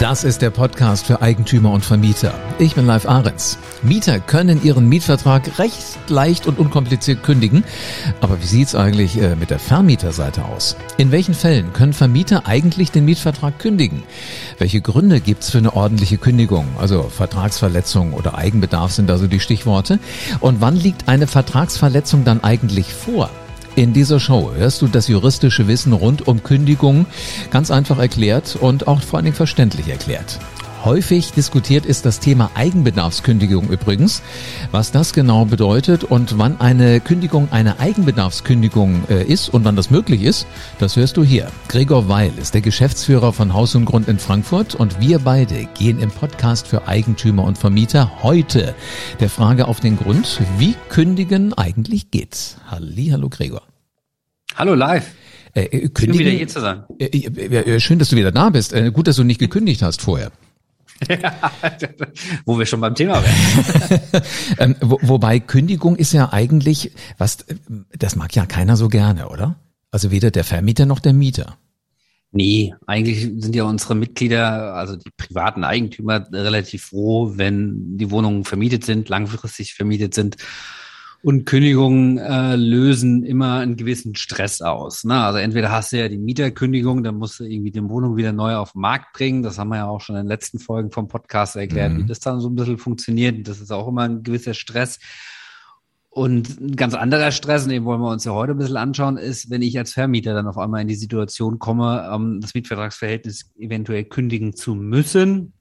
Das 0.00 0.24
ist 0.24 0.42
der 0.42 0.50
Podcast 0.50 1.06
für 1.06 1.22
Eigentümer 1.22 1.70
und 1.70 1.84
Vermieter. 1.84 2.34
Ich 2.58 2.74
bin 2.74 2.84
Live 2.84 3.06
Ahrens. 3.06 3.58
Mieter 3.82 4.18
können 4.18 4.62
ihren 4.64 4.88
Mietvertrag 4.88 5.58
recht 5.60 5.96
leicht 6.08 6.48
und 6.48 6.58
unkompliziert 6.58 7.22
kündigen. 7.22 7.62
Aber 8.20 8.42
wie 8.42 8.46
sieht's 8.46 8.74
eigentlich 8.74 9.16
äh, 9.20 9.36
mit 9.36 9.50
der 9.50 9.60
Vermieterseite 9.60 10.44
aus? 10.44 10.76
In 10.96 11.12
welchen 11.12 11.32
Fällen 11.32 11.72
können 11.72 11.92
Vermieter 11.92 12.46
eigentlich 12.46 12.90
den 12.90 13.04
Mietvertrag 13.04 13.60
kündigen? 13.60 14.02
Welche 14.58 14.80
Gründe 14.80 15.20
gibt's 15.20 15.50
für 15.50 15.58
eine 15.58 15.74
ordentliche 15.74 16.18
Kündigung? 16.18 16.66
Also 16.78 17.04
Vertragsverletzung 17.04 18.14
oder 18.14 18.36
Eigenbedarf 18.36 18.90
sind 18.92 19.10
also 19.12 19.28
die 19.28 19.40
Stichworte. 19.40 20.00
Und 20.40 20.60
wann 20.60 20.74
liegt 20.74 21.08
eine 21.08 21.28
Vertragsverletzung 21.28 22.24
dann 22.24 22.42
eigentlich 22.42 22.92
vor? 22.92 23.30
In 23.76 23.92
dieser 23.92 24.20
Show 24.20 24.52
hörst 24.54 24.82
du 24.82 24.86
das 24.86 25.08
juristische 25.08 25.66
Wissen 25.66 25.92
rund 25.92 26.28
um 26.28 26.44
Kündigung 26.44 27.06
ganz 27.50 27.72
einfach 27.72 27.98
erklärt 27.98 28.56
und 28.60 28.86
auch 28.86 29.02
vor 29.02 29.16
allen 29.16 29.24
Dingen 29.24 29.36
verständlich 29.36 29.88
erklärt. 29.88 30.38
Häufig 30.84 31.32
diskutiert 31.32 31.86
ist 31.86 32.04
das 32.04 32.20
Thema 32.20 32.50
Eigenbedarfskündigung 32.54 33.70
übrigens. 33.70 34.22
Was 34.70 34.92
das 34.92 35.14
genau 35.14 35.46
bedeutet 35.46 36.04
und 36.04 36.36
wann 36.36 36.60
eine 36.60 37.00
Kündigung 37.00 37.48
eine 37.52 37.80
Eigenbedarfskündigung 37.80 39.04
äh, 39.08 39.24
ist 39.24 39.48
und 39.48 39.64
wann 39.64 39.76
das 39.76 39.88
möglich 39.88 40.22
ist, 40.22 40.46
das 40.78 40.96
hörst 40.96 41.16
du 41.16 41.24
hier. 41.24 41.50
Gregor 41.68 42.10
Weil 42.10 42.32
ist 42.36 42.52
der 42.52 42.60
Geschäftsführer 42.60 43.32
von 43.32 43.54
Haus 43.54 43.74
und 43.74 43.86
Grund 43.86 44.08
in 44.08 44.18
Frankfurt 44.18 44.74
und 44.74 45.00
wir 45.00 45.20
beide 45.20 45.66
gehen 45.72 46.00
im 46.00 46.10
Podcast 46.10 46.66
für 46.66 46.86
Eigentümer 46.86 47.44
und 47.44 47.56
Vermieter 47.56 48.22
heute 48.22 48.74
der 49.20 49.30
Frage 49.30 49.68
auf 49.68 49.80
den 49.80 49.96
Grund, 49.96 50.42
wie 50.58 50.74
kündigen 50.90 51.54
eigentlich 51.54 52.10
geht. 52.10 52.58
Halli, 52.66 53.06
hallo 53.06 53.30
Gregor. 53.30 53.62
Hallo 54.54 54.74
live. 54.74 55.06
Äh, 55.54 55.62
äh, 55.62 55.88
kündigen, 55.88 56.14
schön 56.14 56.18
wieder 56.18 56.30
hier 56.30 56.48
zu 56.48 56.60
sein. 56.60 56.84
Äh, 56.98 57.06
äh, 57.06 57.74
äh, 57.76 57.80
schön, 57.80 57.98
dass 57.98 58.10
du 58.10 58.16
wieder 58.16 58.32
da 58.32 58.50
bist. 58.50 58.74
Äh, 58.74 58.90
gut, 58.90 59.06
dass 59.06 59.16
du 59.16 59.24
nicht 59.24 59.40
gekündigt 59.40 59.80
hast 59.80 60.02
vorher. 60.02 60.30
wo 62.44 62.58
wir 62.58 62.66
schon 62.66 62.80
beim 62.80 62.94
Thema 62.94 63.22
wären. 63.22 64.24
ähm, 64.58 64.76
wo, 64.80 64.98
wobei 65.02 65.40
Kündigung 65.40 65.96
ist 65.96 66.12
ja 66.12 66.32
eigentlich, 66.32 66.92
was, 67.18 67.44
das 67.96 68.16
mag 68.16 68.34
ja 68.34 68.46
keiner 68.46 68.76
so 68.76 68.88
gerne, 68.88 69.28
oder? 69.28 69.56
Also 69.90 70.10
weder 70.10 70.30
der 70.30 70.44
Vermieter 70.44 70.86
noch 70.86 71.00
der 71.00 71.12
Mieter. 71.12 71.58
Nee, 72.32 72.74
eigentlich 72.86 73.20
sind 73.20 73.54
ja 73.54 73.62
unsere 73.62 73.94
Mitglieder, 73.94 74.74
also 74.74 74.96
die 74.96 75.10
privaten 75.16 75.62
Eigentümer, 75.62 76.26
relativ 76.32 76.86
froh, 76.86 77.32
wenn 77.36 77.96
die 77.96 78.10
Wohnungen 78.10 78.44
vermietet 78.44 78.84
sind, 78.84 79.08
langfristig 79.08 79.74
vermietet 79.74 80.14
sind 80.14 80.36
und 81.24 81.46
Kündigungen 81.46 82.18
äh, 82.18 82.54
lösen 82.54 83.22
immer 83.22 83.60
einen 83.60 83.76
gewissen 83.76 84.14
Stress 84.14 84.60
aus. 84.60 85.04
Ne? 85.04 85.18
Also 85.18 85.38
entweder 85.38 85.72
hast 85.72 85.90
du 85.90 85.98
ja 85.98 86.10
die 86.10 86.18
Mieterkündigung, 86.18 87.02
dann 87.02 87.14
musst 87.14 87.40
du 87.40 87.44
irgendwie 87.44 87.70
die 87.70 87.82
Wohnung 87.88 88.18
wieder 88.18 88.32
neu 88.32 88.56
auf 88.56 88.72
den 88.72 88.82
Markt 88.82 89.14
bringen. 89.14 89.42
Das 89.42 89.58
haben 89.58 89.68
wir 89.68 89.76
ja 89.76 89.86
auch 89.86 90.02
schon 90.02 90.16
in 90.16 90.24
den 90.24 90.28
letzten 90.28 90.58
Folgen 90.58 90.90
vom 90.90 91.08
Podcast 91.08 91.56
erklärt, 91.56 91.94
mhm. 91.94 92.00
wie 92.00 92.06
das 92.06 92.20
dann 92.20 92.40
so 92.40 92.50
ein 92.50 92.54
bisschen 92.54 92.76
funktioniert. 92.76 93.48
Das 93.48 93.62
ist 93.62 93.70
auch 93.70 93.88
immer 93.88 94.02
ein 94.02 94.22
gewisser 94.22 94.52
Stress. 94.52 94.98
Und 96.10 96.60
ein 96.60 96.76
ganz 96.76 96.92
anderer 96.92 97.32
Stress, 97.32 97.64
und 97.64 97.70
den 97.70 97.86
wollen 97.86 98.02
wir 98.02 98.10
uns 98.10 98.24
ja 98.24 98.32
heute 98.32 98.52
ein 98.52 98.58
bisschen 98.58 98.76
anschauen, 98.76 99.16
ist, 99.16 99.48
wenn 99.48 99.62
ich 99.62 99.78
als 99.78 99.94
Vermieter 99.94 100.34
dann 100.34 100.46
auf 100.46 100.58
einmal 100.58 100.82
in 100.82 100.88
die 100.88 100.94
Situation 100.94 101.58
komme, 101.58 102.06
ähm, 102.12 102.42
das 102.42 102.52
Mietvertragsverhältnis 102.52 103.50
eventuell 103.58 104.04
kündigen 104.04 104.54
zu 104.54 104.74
müssen, 104.74 105.53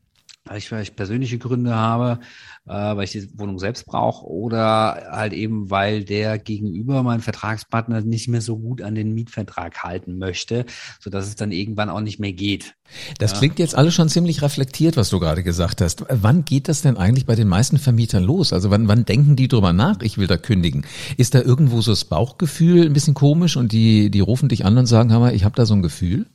weil 0.45 0.57
ich 0.57 0.67
vielleicht 0.67 0.95
persönliche 0.95 1.37
Gründe 1.37 1.73
habe, 1.73 2.19
äh, 2.65 2.71
weil 2.71 3.05
ich 3.05 3.11
die 3.11 3.27
Wohnung 3.37 3.59
selbst 3.59 3.85
brauche 3.85 4.25
oder 4.25 5.07
halt 5.09 5.33
eben, 5.33 5.69
weil 5.69 6.03
der 6.03 6.37
Gegenüber, 6.37 7.01
mein 7.03 7.21
Vertragspartner, 7.21 8.01
nicht 8.01 8.27
mehr 8.27 8.41
so 8.41 8.57
gut 8.57 8.81
an 8.81 8.95
den 8.95 9.13
Mietvertrag 9.13 9.83
halten 9.83 10.17
möchte, 10.17 10.65
so 10.99 11.09
dass 11.09 11.27
es 11.27 11.35
dann 11.35 11.51
irgendwann 11.51 11.89
auch 11.89 12.01
nicht 12.01 12.19
mehr 12.19 12.33
geht. 12.33 12.75
Das 13.19 13.31
ja. 13.31 13.37
klingt 13.37 13.59
jetzt 13.59 13.75
alles 13.75 13.93
schon 13.93 14.09
ziemlich 14.09 14.41
reflektiert, 14.41 14.97
was 14.97 15.09
du 15.09 15.19
gerade 15.19 15.43
gesagt 15.43 15.81
hast. 15.81 16.03
Wann 16.09 16.43
geht 16.43 16.67
das 16.67 16.81
denn 16.81 16.97
eigentlich 16.97 17.25
bei 17.25 17.35
den 17.35 17.47
meisten 17.47 17.77
Vermietern 17.77 18.23
los? 18.23 18.51
Also 18.51 18.69
wann, 18.69 18.87
wann 18.87 19.05
denken 19.05 19.35
die 19.35 19.47
drüber 19.47 19.71
nach, 19.71 20.01
ich 20.01 20.17
will 20.17 20.27
da 20.27 20.37
kündigen? 20.37 20.85
Ist 21.17 21.35
da 21.35 21.41
irgendwo 21.41 21.81
so 21.81 21.91
das 21.91 22.05
Bauchgefühl 22.05 22.85
ein 22.85 22.93
bisschen 22.93 23.13
komisch 23.13 23.55
und 23.55 23.71
die, 23.71 24.11
die 24.11 24.19
rufen 24.19 24.49
dich 24.49 24.65
an 24.65 24.77
und 24.77 24.87
sagen, 24.87 25.11
hör 25.11 25.19
mal, 25.19 25.33
ich 25.33 25.45
habe 25.45 25.55
da 25.55 25.65
so 25.65 25.73
ein 25.73 25.81
Gefühl? 25.81 26.25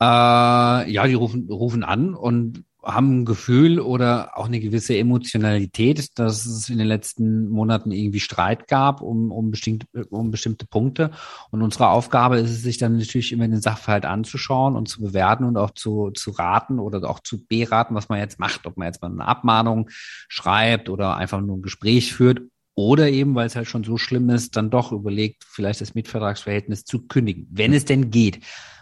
Äh, 0.00 0.04
ja, 0.04 1.06
die 1.06 1.14
rufen, 1.14 1.48
rufen 1.50 1.82
an 1.82 2.14
und 2.14 2.64
haben 2.84 3.20
ein 3.20 3.24
Gefühl 3.24 3.80
oder 3.80 4.38
auch 4.38 4.46
eine 4.46 4.60
gewisse 4.60 4.96
Emotionalität, 4.96 6.18
dass 6.18 6.46
es 6.46 6.68
in 6.68 6.78
den 6.78 6.86
letzten 6.86 7.48
Monaten 7.48 7.90
irgendwie 7.90 8.20
Streit 8.20 8.68
gab 8.68 9.02
um, 9.02 9.30
um, 9.32 9.50
bestimmt, 9.50 9.86
um 10.10 10.30
bestimmte 10.30 10.66
Punkte. 10.66 11.10
Und 11.50 11.62
unsere 11.62 11.88
Aufgabe 11.88 12.38
ist 12.38 12.50
es, 12.50 12.62
sich 12.62 12.78
dann 12.78 12.96
natürlich 12.96 13.32
immer 13.32 13.48
den 13.48 13.60
Sachverhalt 13.60 14.06
anzuschauen 14.06 14.76
und 14.76 14.88
zu 14.88 15.02
bewerten 15.02 15.44
und 15.44 15.56
auch 15.56 15.72
zu, 15.72 16.10
zu 16.12 16.30
raten 16.30 16.78
oder 16.78 17.08
auch 17.08 17.20
zu 17.20 17.44
beraten, 17.46 17.94
was 17.94 18.08
man 18.08 18.20
jetzt 18.20 18.38
macht, 18.38 18.64
ob 18.66 18.76
man 18.76 18.86
jetzt 18.86 19.02
mal 19.02 19.10
eine 19.10 19.26
Abmahnung 19.26 19.88
schreibt 20.28 20.88
oder 20.88 21.16
einfach 21.16 21.40
nur 21.40 21.58
ein 21.58 21.62
Gespräch 21.62 22.14
führt 22.14 22.42
oder 22.74 23.10
eben, 23.10 23.34
weil 23.34 23.48
es 23.48 23.56
halt 23.56 23.66
schon 23.66 23.82
so 23.82 23.96
schlimm 23.96 24.30
ist, 24.30 24.54
dann 24.54 24.70
doch 24.70 24.92
überlegt, 24.92 25.44
vielleicht 25.48 25.80
das 25.80 25.94
Mietvertragsverhältnis 25.94 26.84
zu 26.84 27.08
kündigen, 27.08 27.48
wenn 27.50 27.72
es 27.72 27.84
denn 27.84 28.12
geht. 28.12 28.38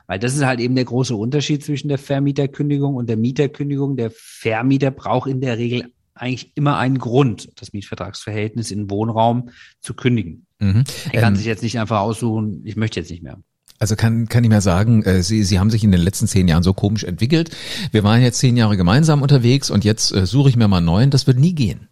Weil 0.06 0.18
das 0.18 0.34
ist 0.34 0.44
halt 0.44 0.60
eben 0.60 0.74
der 0.74 0.84
große 0.84 1.14
Unterschied 1.14 1.64
zwischen 1.64 1.88
der 1.88 1.98
Vermieterkündigung 1.98 2.94
und 2.94 3.08
der 3.08 3.16
Mieterkündigung. 3.16 3.96
Der 3.96 4.10
Vermieter 4.14 4.90
braucht 4.90 5.28
in 5.28 5.40
der 5.40 5.58
Regel 5.58 5.92
eigentlich 6.14 6.52
immer 6.54 6.78
einen 6.78 6.98
Grund, 6.98 7.50
das 7.56 7.72
Mietvertragsverhältnis 7.72 8.70
in 8.70 8.90
Wohnraum 8.90 9.50
zu 9.80 9.94
kündigen. 9.94 10.46
Mhm. 10.58 10.84
Er 11.12 11.20
kann 11.20 11.34
ähm, 11.34 11.36
sich 11.36 11.46
jetzt 11.46 11.62
nicht 11.62 11.78
einfach 11.78 12.00
aussuchen, 12.00 12.62
ich 12.64 12.76
möchte 12.76 13.00
jetzt 13.00 13.10
nicht 13.10 13.22
mehr. 13.22 13.38
Also 13.78 13.94
kann, 13.94 14.26
kann 14.28 14.42
ich 14.42 14.48
mir 14.48 14.62
sagen, 14.62 15.02
äh, 15.02 15.22
Sie, 15.22 15.42
Sie 15.42 15.58
haben 15.58 15.70
sich 15.70 15.84
in 15.84 15.92
den 15.92 16.00
letzten 16.00 16.26
zehn 16.26 16.48
Jahren 16.48 16.62
so 16.62 16.72
komisch 16.72 17.04
entwickelt. 17.04 17.50
Wir 17.92 18.04
waren 18.04 18.22
jetzt 18.22 18.38
zehn 18.38 18.56
Jahre 18.56 18.76
gemeinsam 18.76 19.22
unterwegs 19.22 19.70
und 19.70 19.84
jetzt 19.84 20.12
äh, 20.12 20.24
suche 20.24 20.48
ich 20.48 20.56
mir 20.56 20.68
mal 20.68 20.78
einen 20.78 20.86
neuen. 20.86 21.10
Das 21.10 21.26
wird 21.26 21.38
nie 21.38 21.54
gehen. 21.54 21.88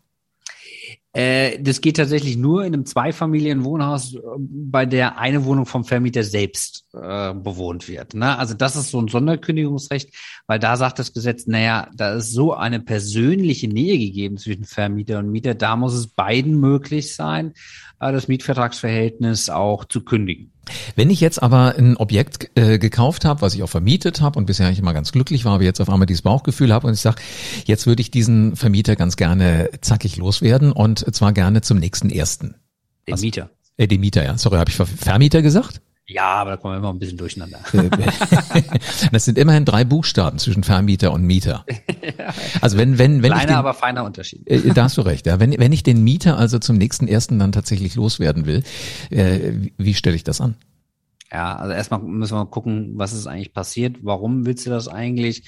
Äh, 1.14 1.62
das 1.62 1.80
geht 1.80 1.96
tatsächlich 1.96 2.36
nur 2.36 2.64
in 2.64 2.74
einem 2.74 2.86
Zweifamilienwohnhaus, 2.86 4.16
äh, 4.16 4.18
bei 4.36 4.84
der 4.84 5.16
eine 5.16 5.44
Wohnung 5.44 5.64
vom 5.64 5.84
Vermieter 5.84 6.24
selbst 6.24 6.86
äh, 6.92 7.32
bewohnt 7.32 7.88
wird. 7.88 8.14
Ne? 8.14 8.36
Also 8.36 8.54
das 8.54 8.74
ist 8.74 8.90
so 8.90 9.00
ein 9.00 9.06
Sonderkündigungsrecht, 9.06 10.12
weil 10.48 10.58
da 10.58 10.76
sagt 10.76 10.98
das 10.98 11.12
Gesetz, 11.12 11.46
naja, 11.46 11.88
da 11.94 12.14
ist 12.14 12.32
so 12.32 12.52
eine 12.52 12.80
persönliche 12.80 13.68
Nähe 13.68 13.96
gegeben 13.96 14.38
zwischen 14.38 14.64
Vermieter 14.64 15.20
und 15.20 15.30
Mieter, 15.30 15.54
da 15.54 15.76
muss 15.76 15.94
es 15.94 16.08
beiden 16.08 16.58
möglich 16.58 17.14
sein, 17.14 17.54
das 18.12 18.28
Mietvertragsverhältnis 18.28 19.50
auch 19.50 19.84
zu 19.84 20.02
kündigen. 20.02 20.52
Wenn 20.96 21.10
ich 21.10 21.20
jetzt 21.20 21.42
aber 21.42 21.74
ein 21.76 21.96
Objekt 21.96 22.50
äh, 22.54 22.78
gekauft 22.78 23.24
habe, 23.24 23.42
was 23.42 23.54
ich 23.54 23.62
auch 23.62 23.68
vermietet 23.68 24.20
habe 24.20 24.38
und 24.38 24.46
bisher 24.46 24.66
eigentlich 24.66 24.78
immer 24.78 24.94
ganz 24.94 25.12
glücklich 25.12 25.44
war, 25.44 25.54
aber 25.54 25.64
jetzt 25.64 25.80
auf 25.80 25.90
einmal 25.90 26.06
dieses 26.06 26.22
Bauchgefühl 26.22 26.72
habe 26.72 26.86
und 26.86 26.94
ich 26.94 27.00
sage, 27.00 27.20
jetzt 27.66 27.86
würde 27.86 28.00
ich 28.00 28.10
diesen 28.10 28.56
Vermieter 28.56 28.96
ganz 28.96 29.16
gerne 29.16 29.70
zackig 29.80 30.16
loswerden 30.16 30.72
und 30.72 31.14
zwar 31.14 31.32
gerne 31.32 31.60
zum 31.60 31.78
nächsten 31.78 32.10
ersten. 32.10 32.54
Den 33.06 33.14
also, 33.14 33.24
Mieter. 33.24 33.50
Äh, 33.76 33.88
den 33.88 34.00
Mieter, 34.00 34.24
ja. 34.24 34.38
Sorry, 34.38 34.56
habe 34.56 34.70
ich 34.70 34.76
Vermieter 34.76 35.42
gesagt? 35.42 35.80
Ja, 36.06 36.34
aber 36.34 36.50
da 36.50 36.56
kommen 36.58 36.74
wir 36.74 36.78
immer 36.78 36.92
ein 36.92 36.98
bisschen 36.98 37.16
durcheinander. 37.16 37.60
das 39.12 39.24
sind 39.24 39.38
immerhin 39.38 39.64
drei 39.64 39.84
Buchstaben 39.84 40.38
zwischen 40.38 40.62
Vermieter 40.62 41.12
und 41.12 41.22
Mieter. 41.22 41.64
Also 42.60 42.78
wenn, 42.78 42.98
wenn, 42.98 43.22
wenn 43.22 43.32
Kleiner, 43.32 43.42
ich 43.42 43.46
den, 43.48 43.56
aber 43.56 43.74
feiner 43.74 44.04
Unterschied. 44.04 44.48
Äh, 44.48 44.72
da 44.72 44.84
hast 44.84 44.96
du 44.96 45.02
recht. 45.02 45.26
Ja. 45.26 45.40
Wenn, 45.40 45.58
wenn 45.58 45.72
ich 45.72 45.82
den 45.82 46.02
Mieter 46.02 46.38
also 46.38 46.58
zum 46.58 46.76
nächsten 46.76 47.08
ersten 47.08 47.38
dann 47.38 47.52
tatsächlich 47.52 47.94
loswerden 47.94 48.46
will, 48.46 48.62
äh, 49.10 49.52
wie, 49.52 49.74
wie 49.76 49.94
stelle 49.94 50.16
ich 50.16 50.24
das 50.24 50.40
an? 50.40 50.56
Ja, 51.32 51.56
also 51.56 51.72
erstmal 51.72 52.00
müssen 52.00 52.36
wir 52.36 52.46
gucken, 52.46 52.92
was 52.94 53.12
ist 53.12 53.26
eigentlich 53.26 53.52
passiert, 53.52 53.96
warum 54.02 54.46
willst 54.46 54.66
du 54.66 54.70
das 54.70 54.88
eigentlich? 54.88 55.44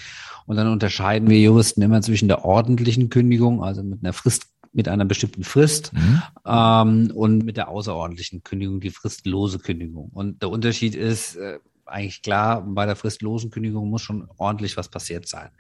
Und 0.47 0.57
dann 0.57 0.69
unterscheiden 0.69 1.29
wir 1.29 1.39
Juristen 1.39 1.83
immer 1.83 2.03
zwischen 2.03 2.29
der 2.29 2.45
ordentlichen 2.45 3.09
Kündigung, 3.09 3.63
also 3.63 3.83
mit 3.83 4.03
einer 4.03 4.13
Frist 4.13 4.47
mit 4.77 4.89
einer 4.89 5.07
bestimmten 5.07 5.43
Frist 5.43 5.93
mhm. 5.95 6.23
ähm, 6.47 7.11
und 7.15 7.45
mit 7.45 7.57
der 7.57 7.69
außerordentlichen 7.69 8.45
Kündigung, 8.45 8.81
die 8.81 8.91
fristlose 8.91 9.59
Kündigung. 9.59 10.11
Und 10.13 10.43
der 10.43 10.51
Unterschied 10.51 10.95
ist 10.95 11.37
äh, 11.37 11.59
eigentlich 11.87 12.21
klar, 12.23 12.63
bei 12.67 12.85
der 12.85 12.97
fristlosen 12.97 13.51
Kündigung 13.51 13.89
muss 13.89 14.03
schon 14.03 14.29
ordentlich 14.37 14.77
was 14.77 14.89
passiert 14.89 15.29
sein. 15.29 15.51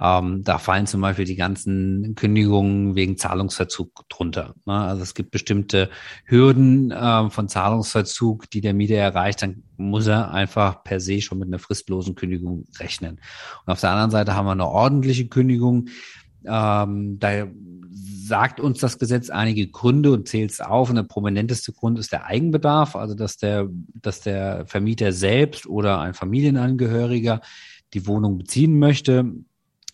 Ähm, 0.00 0.44
da 0.44 0.58
fallen 0.58 0.86
zum 0.86 1.00
Beispiel 1.00 1.24
die 1.24 1.36
ganzen 1.36 2.14
Kündigungen 2.14 2.94
wegen 2.94 3.16
Zahlungsverzug 3.16 4.08
drunter. 4.08 4.54
Ne? 4.66 4.74
Also 4.74 5.02
es 5.02 5.14
gibt 5.14 5.30
bestimmte 5.30 5.90
Hürden 6.24 6.90
äh, 6.90 7.30
von 7.30 7.48
Zahlungsverzug, 7.48 8.50
die 8.50 8.60
der 8.60 8.74
Mieter 8.74 8.96
erreicht, 8.96 9.42
dann 9.42 9.64
muss 9.76 10.06
er 10.06 10.30
einfach 10.30 10.84
per 10.84 11.00
se 11.00 11.20
schon 11.20 11.38
mit 11.38 11.48
einer 11.48 11.58
fristlosen 11.58 12.14
Kündigung 12.14 12.66
rechnen. 12.78 13.20
Und 13.66 13.72
auf 13.72 13.80
der 13.80 13.90
anderen 13.90 14.10
Seite 14.10 14.34
haben 14.34 14.46
wir 14.46 14.52
eine 14.52 14.68
ordentliche 14.68 15.26
Kündigung. 15.26 15.88
Ähm, 16.44 17.18
da 17.18 17.46
sagt 18.32 18.60
uns 18.60 18.78
das 18.78 18.98
Gesetz 18.98 19.28
einige 19.28 19.68
Gründe 19.68 20.10
und 20.10 20.26
zählt 20.26 20.52
es 20.52 20.62
auf. 20.62 20.88
Und 20.88 20.96
der 20.96 21.02
prominenteste 21.02 21.70
Grund 21.70 21.98
ist 21.98 22.12
der 22.12 22.24
Eigenbedarf, 22.24 22.96
also 22.96 23.14
dass 23.14 23.36
der, 23.36 23.68
dass 23.92 24.22
der 24.22 24.64
Vermieter 24.66 25.12
selbst 25.12 25.66
oder 25.66 26.00
ein 26.00 26.14
Familienangehöriger 26.14 27.42
die 27.92 28.06
Wohnung 28.06 28.38
beziehen 28.38 28.78
möchte. 28.78 29.34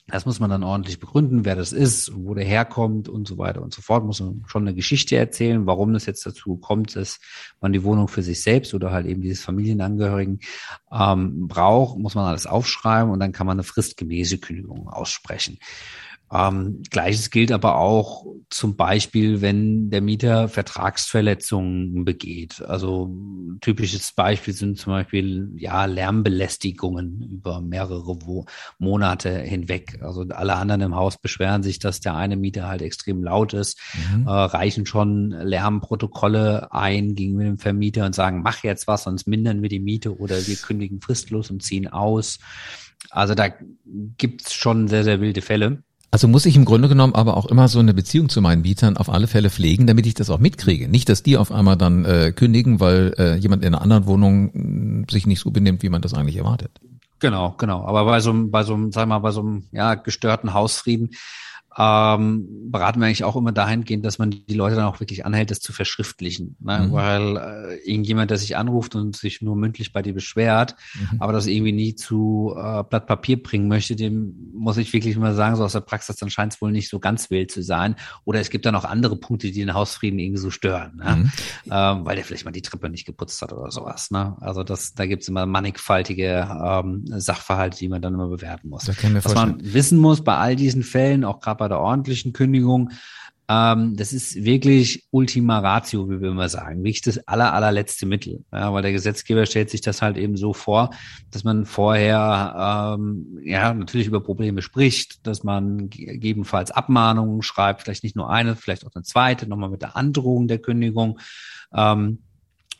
Das 0.06 0.24
muss 0.24 0.38
man 0.38 0.50
dann 0.50 0.62
ordentlich 0.62 1.00
begründen, 1.00 1.44
wer 1.44 1.56
das 1.56 1.72
ist, 1.72 2.12
wo 2.14 2.32
der 2.32 2.44
herkommt 2.44 3.08
und 3.08 3.26
so 3.26 3.38
weiter 3.38 3.60
und 3.60 3.74
so 3.74 3.82
fort. 3.82 4.04
Muss 4.04 4.20
man 4.20 4.44
schon 4.46 4.62
eine 4.62 4.74
Geschichte 4.76 5.16
erzählen, 5.16 5.66
warum 5.66 5.92
das 5.92 6.06
jetzt 6.06 6.24
dazu 6.24 6.58
kommt, 6.58 6.94
dass 6.94 7.18
man 7.60 7.72
die 7.72 7.82
Wohnung 7.82 8.06
für 8.06 8.22
sich 8.22 8.40
selbst 8.40 8.72
oder 8.72 8.92
halt 8.92 9.06
eben 9.06 9.20
dieses 9.20 9.42
Familienangehörigen 9.42 10.38
ähm, 10.92 11.48
braucht. 11.48 11.98
Muss 11.98 12.14
man 12.14 12.26
alles 12.26 12.46
aufschreiben 12.46 13.10
und 13.10 13.18
dann 13.18 13.32
kann 13.32 13.48
man 13.48 13.56
eine 13.56 13.64
fristgemäße 13.64 14.38
Kündigung 14.38 14.88
aussprechen. 14.88 15.58
Ähm, 16.32 16.82
Gleiches 16.90 17.30
gilt 17.30 17.52
aber 17.52 17.76
auch 17.76 18.26
zum 18.50 18.76
Beispiel, 18.76 19.40
wenn 19.40 19.90
der 19.90 20.00
Mieter 20.00 20.48
Vertragsverletzungen 20.48 22.04
begeht. 22.04 22.62
Also 22.62 23.10
typisches 23.60 24.12
Beispiel 24.12 24.54
sind 24.54 24.78
zum 24.78 24.92
Beispiel 24.92 25.50
ja 25.56 25.84
Lärmbelästigungen 25.86 27.22
über 27.30 27.60
mehrere 27.60 28.22
Wo 28.26 28.46
Monate 28.78 29.38
hinweg. 29.40 29.98
Also 30.02 30.22
alle 30.30 30.56
anderen 30.56 30.82
im 30.82 30.94
Haus 30.94 31.18
beschweren 31.18 31.62
sich, 31.62 31.78
dass 31.78 32.00
der 32.00 32.14
eine 32.14 32.36
Mieter 32.36 32.68
halt 32.68 32.82
extrem 32.82 33.22
laut 33.22 33.54
ist, 33.54 33.78
mhm. 34.12 34.26
äh, 34.26 34.30
reichen 34.30 34.86
schon 34.86 35.30
Lärmprotokolle 35.30 36.72
ein 36.72 37.14
gegenüber 37.14 37.44
dem 37.44 37.58
Vermieter 37.58 38.04
und 38.04 38.14
sagen, 38.14 38.42
mach 38.42 38.62
jetzt 38.64 38.86
was, 38.86 39.04
sonst 39.04 39.26
mindern 39.26 39.62
wir 39.62 39.68
die 39.68 39.80
Miete 39.80 40.18
oder 40.18 40.46
wir 40.46 40.56
kündigen 40.56 41.00
fristlos 41.00 41.50
und 41.50 41.62
ziehen 41.62 41.88
aus. 41.88 42.38
Also 43.10 43.34
da 43.34 43.48
gibt's 44.18 44.52
schon 44.54 44.88
sehr, 44.88 45.04
sehr 45.04 45.20
wilde 45.20 45.42
Fälle. 45.42 45.82
Also 46.10 46.26
muss 46.26 46.46
ich 46.46 46.56
im 46.56 46.64
Grunde 46.64 46.88
genommen 46.88 47.14
aber 47.14 47.36
auch 47.36 47.46
immer 47.46 47.68
so 47.68 47.80
eine 47.80 47.92
Beziehung 47.92 48.30
zu 48.30 48.40
meinen 48.40 48.62
Mietern 48.62 48.96
auf 48.96 49.10
alle 49.10 49.26
Fälle 49.26 49.50
pflegen, 49.50 49.86
damit 49.86 50.06
ich 50.06 50.14
das 50.14 50.30
auch 50.30 50.38
mitkriege. 50.38 50.88
Nicht, 50.88 51.08
dass 51.10 51.22
die 51.22 51.36
auf 51.36 51.52
einmal 51.52 51.76
dann 51.76 52.04
äh, 52.06 52.32
kündigen, 52.34 52.80
weil 52.80 53.14
äh, 53.18 53.36
jemand 53.36 53.62
in 53.62 53.74
einer 53.74 53.82
anderen 53.82 54.06
Wohnung 54.06 54.50
mh, 55.02 55.06
sich 55.10 55.26
nicht 55.26 55.40
so 55.40 55.50
benimmt, 55.50 55.82
wie 55.82 55.90
man 55.90 56.00
das 56.00 56.14
eigentlich 56.14 56.36
erwartet. 56.36 56.70
Genau, 57.20 57.54
genau. 57.58 57.84
Aber 57.84 58.04
bei 58.04 58.20
so 58.20 58.30
einem, 58.30 58.50
bei 58.50 58.62
so 58.62 58.74
einem, 58.74 58.92
sagen 58.92 59.10
wir 59.10 59.16
mal, 59.16 59.18
bei 59.18 59.32
so 59.32 59.40
einem 59.40 59.64
ja, 59.72 59.96
gestörten 59.96 60.54
Hausfrieden 60.54 61.10
ähm, 61.78 62.70
beraten 62.70 63.00
wir 63.00 63.06
eigentlich 63.06 63.22
auch 63.22 63.36
immer 63.36 63.52
dahingehend, 63.52 64.04
dass 64.04 64.18
man 64.18 64.30
die 64.30 64.54
Leute 64.54 64.74
dann 64.74 64.86
auch 64.86 64.98
wirklich 64.98 65.24
anhält, 65.24 65.52
das 65.52 65.60
zu 65.60 65.72
verschriftlichen. 65.72 66.56
Ne? 66.58 66.88
Mhm. 66.88 66.92
Weil 66.92 67.36
äh, 67.36 67.76
irgendjemand, 67.88 68.30
der 68.30 68.38
sich 68.38 68.56
anruft 68.56 68.96
und 68.96 69.16
sich 69.16 69.42
nur 69.42 69.54
mündlich 69.54 69.92
bei 69.92 70.02
dir 70.02 70.12
beschwert, 70.12 70.74
mhm. 70.94 71.22
aber 71.22 71.32
das 71.32 71.46
irgendwie 71.46 71.72
nie 71.72 71.94
zu 71.94 72.54
äh, 72.56 72.82
Blatt 72.82 73.06
Papier 73.06 73.40
bringen 73.40 73.68
möchte, 73.68 73.94
dem 73.94 74.34
muss 74.52 74.76
ich 74.76 74.92
wirklich 74.92 75.16
mal 75.16 75.34
sagen, 75.34 75.54
so 75.54 75.64
aus 75.64 75.72
der 75.72 75.80
Praxis, 75.80 76.16
dann 76.16 76.30
scheint 76.30 76.54
es 76.54 76.60
wohl 76.60 76.72
nicht 76.72 76.88
so 76.88 76.98
ganz 76.98 77.30
wild 77.30 77.52
zu 77.52 77.62
sein. 77.62 77.94
Oder 78.24 78.40
es 78.40 78.50
gibt 78.50 78.66
dann 78.66 78.74
auch 78.74 78.84
andere 78.84 79.16
Punkte, 79.16 79.46
die 79.46 79.60
den 79.60 79.74
Hausfrieden 79.74 80.18
irgendwie 80.18 80.40
so 80.40 80.50
stören, 80.50 80.96
ne? 80.96 81.16
Mhm. 81.16 81.30
Ähm, 81.70 82.04
weil 82.04 82.16
der 82.16 82.24
vielleicht 82.24 82.44
mal 82.44 82.50
die 82.50 82.62
Treppe 82.62 82.90
nicht 82.90 83.04
geputzt 83.04 83.40
hat 83.40 83.52
oder 83.52 83.70
sowas. 83.70 84.10
Ne? 84.10 84.36
Also 84.40 84.64
das, 84.64 84.94
da 84.94 85.06
gibt's 85.06 85.28
immer 85.28 85.46
mannigfaltige 85.46 86.48
ähm, 86.64 87.04
Sachverhalte, 87.06 87.78
die 87.78 87.88
man 87.88 88.02
dann 88.02 88.14
immer 88.14 88.28
bewerten 88.28 88.68
muss. 88.68 88.88
Was 88.88 89.34
man 89.34 89.58
wissen 89.60 89.98
muss 89.98 90.24
bei 90.24 90.36
all 90.36 90.56
diesen 90.56 90.82
Fällen, 90.82 91.24
auch 91.24 91.40
gerade 91.40 91.58
bei 91.58 91.67
der 91.68 91.80
ordentlichen 91.80 92.32
Kündigung. 92.32 92.90
Ähm, 93.50 93.96
das 93.96 94.12
ist 94.12 94.44
wirklich 94.44 95.06
Ultima 95.10 95.60
Ratio, 95.60 96.10
wie 96.10 96.20
wir 96.20 96.28
immer 96.28 96.50
sagen, 96.50 96.84
wirklich 96.84 97.00
das 97.00 97.26
aller, 97.26 97.54
allerletzte 97.54 98.04
Mittel. 98.04 98.44
Ja, 98.52 98.72
weil 98.74 98.82
der 98.82 98.92
Gesetzgeber 98.92 99.46
stellt 99.46 99.70
sich 99.70 99.80
das 99.80 100.02
halt 100.02 100.18
eben 100.18 100.36
so 100.36 100.52
vor, 100.52 100.90
dass 101.30 101.44
man 101.44 101.64
vorher 101.64 102.96
ähm, 102.98 103.38
ja 103.42 103.72
natürlich 103.72 104.06
über 104.06 104.22
Probleme 104.22 104.60
spricht, 104.60 105.26
dass 105.26 105.44
man 105.44 105.88
gegebenenfalls 105.88 106.70
Abmahnungen 106.70 107.40
schreibt, 107.40 107.82
vielleicht 107.82 108.04
nicht 108.04 108.16
nur 108.16 108.28
eine, 108.28 108.54
vielleicht 108.54 108.86
auch 108.86 108.94
eine 108.94 109.04
zweite, 109.04 109.48
nochmal 109.48 109.70
mit 109.70 109.80
der 109.80 109.96
Androhung 109.96 110.46
der 110.46 110.58
Kündigung. 110.58 111.18
Ähm, 111.74 112.18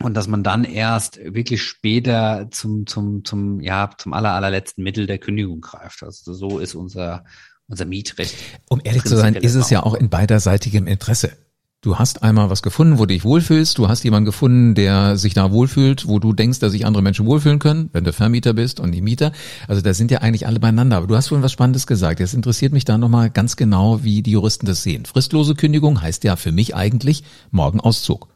und 0.00 0.14
dass 0.14 0.28
man 0.28 0.44
dann 0.44 0.64
erst 0.64 1.18
wirklich 1.18 1.62
später 1.62 2.48
zum 2.52 2.86
zum 2.86 3.24
zum 3.24 3.60
ja 3.60 3.90
zum 3.96 4.12
aller 4.12 4.32
allerletzten 4.32 4.84
Mittel 4.84 5.06
der 5.06 5.18
Kündigung 5.18 5.60
greift. 5.60 6.04
Also 6.04 6.34
so 6.34 6.58
ist 6.58 6.74
unser 6.76 7.24
unser 7.68 7.84
Mietrecht. 7.84 8.34
Um 8.68 8.80
ehrlich 8.82 9.04
zu 9.04 9.16
sein, 9.16 9.34
ist 9.34 9.54
es 9.54 9.70
ja 9.70 9.82
auch 9.82 9.94
in 9.94 10.08
beiderseitigem 10.08 10.86
Interesse. 10.86 11.32
Du 11.80 11.96
hast 11.96 12.24
einmal 12.24 12.50
was 12.50 12.62
gefunden, 12.62 12.98
wo 12.98 13.02
du 13.02 13.14
dich 13.14 13.22
wohlfühlst. 13.24 13.78
Du 13.78 13.88
hast 13.88 14.02
jemanden 14.02 14.24
gefunden, 14.24 14.74
der 14.74 15.16
sich 15.16 15.32
da 15.34 15.52
wohlfühlt, 15.52 16.08
wo 16.08 16.18
du 16.18 16.32
denkst, 16.32 16.58
dass 16.58 16.72
sich 16.72 16.84
andere 16.84 17.04
Menschen 17.04 17.24
wohlfühlen 17.24 17.60
können, 17.60 17.88
wenn 17.92 18.02
du 18.02 18.12
Vermieter 18.12 18.52
bist 18.52 18.80
und 18.80 18.90
die 18.90 19.00
Mieter. 19.00 19.30
Also 19.68 19.80
da 19.80 19.94
sind 19.94 20.10
ja 20.10 20.18
eigentlich 20.18 20.48
alle 20.48 20.58
beieinander. 20.58 20.96
Aber 20.96 21.06
du 21.06 21.14
hast 21.14 21.28
vorhin 21.28 21.44
was 21.44 21.52
Spannendes 21.52 21.86
gesagt. 21.86 22.18
Jetzt 22.18 22.34
interessiert 22.34 22.72
mich 22.72 22.84
da 22.84 22.98
nochmal 22.98 23.30
ganz 23.30 23.54
genau, 23.54 24.02
wie 24.02 24.22
die 24.22 24.32
Juristen 24.32 24.66
das 24.66 24.82
sehen. 24.82 25.06
Fristlose 25.06 25.54
Kündigung 25.54 26.02
heißt 26.02 26.24
ja 26.24 26.34
für 26.34 26.50
mich 26.50 26.74
eigentlich 26.74 27.22
morgen 27.52 27.78
Auszug. 27.78 28.26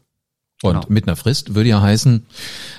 Und 0.61 0.75
genau. 0.75 0.85
mit 0.87 1.05
einer 1.05 1.17
Frist 1.17 1.53
würde 1.53 1.67
ja 1.67 1.81
heißen, 1.81 2.25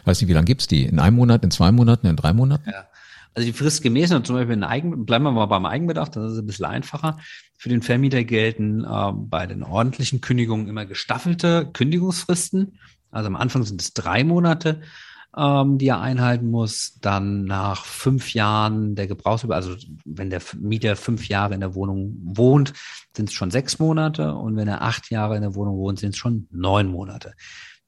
weiß 0.06 0.22
nicht, 0.22 0.30
wie 0.30 0.32
lange 0.32 0.46
gibt's 0.46 0.66
die? 0.66 0.84
In 0.84 0.98
einem 0.98 1.16
Monat, 1.16 1.44
in 1.44 1.50
zwei 1.50 1.72
Monaten, 1.72 2.06
in 2.06 2.16
drei 2.16 2.32
Monaten? 2.32 2.70
Ja. 2.70 2.86
Also 3.34 3.46
die 3.46 3.52
fristgemäßen, 3.52 4.24
zum 4.24 4.36
Beispiel 4.36 4.54
in 4.54 4.62
Eigen, 4.62 5.04
bleiben 5.04 5.24
wir 5.24 5.32
mal 5.32 5.46
beim 5.46 5.66
Eigenbedarf, 5.66 6.10
das 6.10 6.32
ist 6.32 6.38
ein 6.38 6.46
bisschen 6.46 6.66
einfacher. 6.66 7.18
Für 7.58 7.68
den 7.68 7.82
Vermieter 7.82 8.22
gelten 8.22 8.84
äh, 8.84 9.12
bei 9.12 9.46
den 9.46 9.64
ordentlichen 9.64 10.20
Kündigungen 10.20 10.68
immer 10.68 10.86
gestaffelte 10.86 11.68
Kündigungsfristen. 11.72 12.78
Also 13.10 13.26
am 13.26 13.36
Anfang 13.36 13.64
sind 13.64 13.80
es 13.80 13.92
drei 13.92 14.22
Monate, 14.22 14.82
ähm, 15.36 15.78
die 15.78 15.88
er 15.88 16.00
einhalten 16.00 16.48
muss. 16.48 16.98
Dann 17.00 17.44
nach 17.44 17.84
fünf 17.84 18.34
Jahren 18.34 18.94
der 18.94 19.08
Gebrauchsüber, 19.08 19.56
also 19.56 19.74
wenn 20.04 20.30
der 20.30 20.42
Mieter 20.56 20.94
fünf 20.94 21.28
Jahre 21.28 21.54
in 21.54 21.60
der 21.60 21.74
Wohnung 21.74 22.16
wohnt, 22.22 22.72
sind 23.16 23.30
es 23.30 23.34
schon 23.34 23.50
sechs 23.50 23.80
Monate. 23.80 24.34
Und 24.34 24.56
wenn 24.56 24.68
er 24.68 24.82
acht 24.82 25.10
Jahre 25.10 25.34
in 25.34 25.42
der 25.42 25.56
Wohnung 25.56 25.76
wohnt, 25.76 25.98
sind 25.98 26.10
es 26.10 26.18
schon 26.18 26.46
neun 26.52 26.86
Monate. 26.88 27.34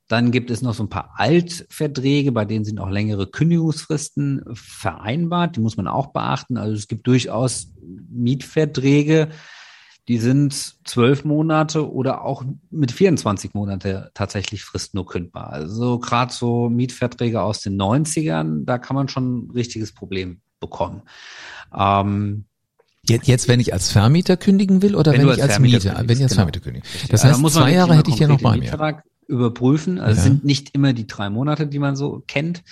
Dann 0.09 0.31
gibt 0.31 0.51
es 0.51 0.63
noch 0.63 0.75
so 0.75 0.85
ein 0.85 0.89
paar 0.89 1.15
Altverträge, 1.17 2.31
bei 2.31 2.45
denen 2.45 2.65
sind 2.65 2.79
auch 2.79 2.91
längere 2.91 3.27
Kündigungsfristen 3.27 4.43
vereinbart. 4.53 5.57
Die 5.57 5.61
muss 5.61 5.77
man 5.77 5.89
auch 5.89 6.09
beachten. 6.09 6.57
Also 6.57 6.75
es 6.75 6.87
gibt 6.87 7.07
durchaus 7.07 7.73
Mietverträge, 8.09 9.31
die 10.09 10.19
sind 10.19 10.77
zwölf 10.87 11.25
Monate 11.25 11.91
oder 11.91 12.25
auch 12.25 12.45
mit 12.71 12.93
24 12.93 13.55
Monate 13.55 14.13
tatsächlich 14.15 14.63
Frist 14.63 14.95
nur 14.95 15.07
kündbar. 15.07 15.53
Also 15.53 15.99
gerade 15.99 16.33
so 16.33 16.69
Mietverträge 16.69 17.43
aus 17.43 17.61
den 17.61 17.81
90ern, 17.81 18.65
da 18.65 18.79
kann 18.79 18.95
man 18.95 19.09
schon 19.09 19.39
ein 19.39 19.51
richtiges 19.51 19.93
Problem 19.93 20.41
bekommen. 20.61 21.03
Ähm, 21.77 22.45
Jetzt, 23.09 23.29
jetzt, 23.29 23.47
wenn 23.47 23.61
ich 23.61 23.73
als 23.73 23.93
Vermieter 23.93 24.37
kündigen 24.37 24.83
will 24.83 24.97
oder 24.97 25.13
wenn, 25.13 25.21
wenn 25.21 25.35
ich 25.35 25.43
als, 25.43 25.53
als 25.53 25.61
Mieter, 25.61 25.95
wenn 25.97 26.17
ich 26.17 26.23
als 26.25 26.33
genau. 26.33 26.41
Vermieter 26.41 26.59
kündige. 26.59 26.85
Das 27.09 27.23
heißt, 27.23 27.37
also 27.37 27.61
zwei 27.61 27.73
Jahre 27.73 27.97
hätte 27.97 28.11
ich 28.11 28.19
ja 28.19 28.27
noch 28.27 28.41
bei 28.41 28.57
mir 28.57 28.97
überprüfen. 29.29 29.99
Also 29.99 30.19
ja. 30.19 30.23
sind 30.23 30.45
nicht 30.45 30.75
immer 30.75 30.93
die 30.93 31.07
drei 31.07 31.31
Monate, 31.31 31.67
die 31.67 31.79
man 31.79 31.97
so 31.97 32.23
kennt. 32.27 32.63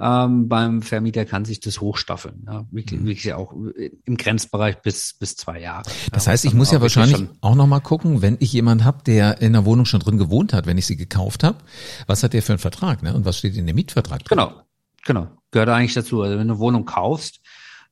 Ähm, 0.00 0.48
beim 0.48 0.82
Vermieter 0.82 1.24
kann 1.24 1.44
sich 1.44 1.60
das 1.60 1.80
hochstaffeln. 1.80 2.44
Ja, 2.46 2.64
wirklich, 2.72 3.00
mhm. 3.00 3.06
wirklich 3.06 3.34
auch 3.34 3.52
im 3.52 4.16
Grenzbereich 4.16 4.80
bis 4.82 5.14
bis 5.14 5.36
zwei 5.36 5.60
Jahre. 5.60 5.84
Das 6.10 6.26
heißt, 6.26 6.44
ich 6.44 6.54
muss 6.54 6.72
ja 6.72 6.80
wahrscheinlich 6.80 7.28
auch 7.40 7.54
noch 7.54 7.68
mal 7.68 7.80
gucken, 7.80 8.20
wenn 8.20 8.36
ich 8.40 8.52
jemand 8.52 8.82
habe, 8.82 9.04
der 9.04 9.40
in 9.40 9.52
der 9.52 9.64
Wohnung 9.64 9.84
schon 9.84 10.00
drin 10.00 10.18
gewohnt 10.18 10.54
hat, 10.54 10.66
wenn 10.66 10.76
ich 10.76 10.86
sie 10.86 10.96
gekauft 10.96 11.44
habe, 11.44 11.58
was 12.06 12.22
hat 12.24 12.32
der 12.32 12.42
für 12.42 12.52
einen 12.52 12.58
Vertrag, 12.58 13.02
ne? 13.02 13.14
Und 13.14 13.24
was 13.24 13.38
steht 13.38 13.56
in 13.56 13.66
dem 13.66 13.76
Mietvertrag 13.76 14.24
drin? 14.24 14.38
Genau, 14.38 14.62
genau, 15.04 15.28
gehört 15.52 15.68
eigentlich 15.68 15.94
dazu. 15.94 16.22
Also 16.22 16.36
wenn 16.36 16.48
du 16.48 16.54
eine 16.54 16.60
Wohnung 16.60 16.84
kaufst, 16.84 17.40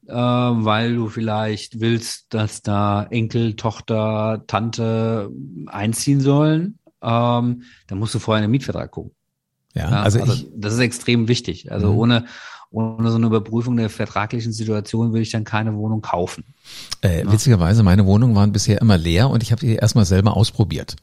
äh, 0.08 0.14
weil 0.14 0.96
du 0.96 1.08
vielleicht 1.08 1.78
willst, 1.78 2.34
dass 2.34 2.62
da 2.62 3.04
Enkel, 3.04 3.54
Tochter, 3.54 4.42
Tante 4.48 5.30
einziehen 5.66 6.20
sollen, 6.20 6.79
ähm, 7.02 7.62
dann 7.86 7.98
musst 7.98 8.14
du 8.14 8.18
vorher 8.18 8.42
einen 8.42 8.50
Mietvertrag 8.50 8.90
gucken. 8.90 9.12
Ja, 9.74 9.90
ja 9.90 10.02
also, 10.02 10.20
also 10.20 10.32
ich, 10.32 10.48
das 10.54 10.74
ist 10.74 10.80
extrem 10.80 11.28
wichtig. 11.28 11.70
Also 11.70 11.92
mhm. 11.92 11.98
ohne 11.98 12.24
ohne 12.72 13.10
so 13.10 13.16
eine 13.16 13.26
Überprüfung 13.26 13.76
der 13.76 13.90
vertraglichen 13.90 14.52
Situation 14.52 15.10
würde 15.10 15.22
ich 15.22 15.32
dann 15.32 15.44
keine 15.44 15.74
Wohnung 15.74 16.02
kaufen. 16.02 16.44
Äh, 17.02 17.24
ja. 17.24 17.32
Witzigerweise, 17.32 17.82
meine 17.82 18.06
Wohnungen 18.06 18.36
waren 18.36 18.52
bisher 18.52 18.80
immer 18.80 18.96
leer 18.96 19.28
und 19.28 19.42
ich 19.42 19.50
habe 19.50 19.60
die 19.60 19.74
erstmal 19.74 20.04
selber 20.04 20.36
ausprobiert. 20.36 20.96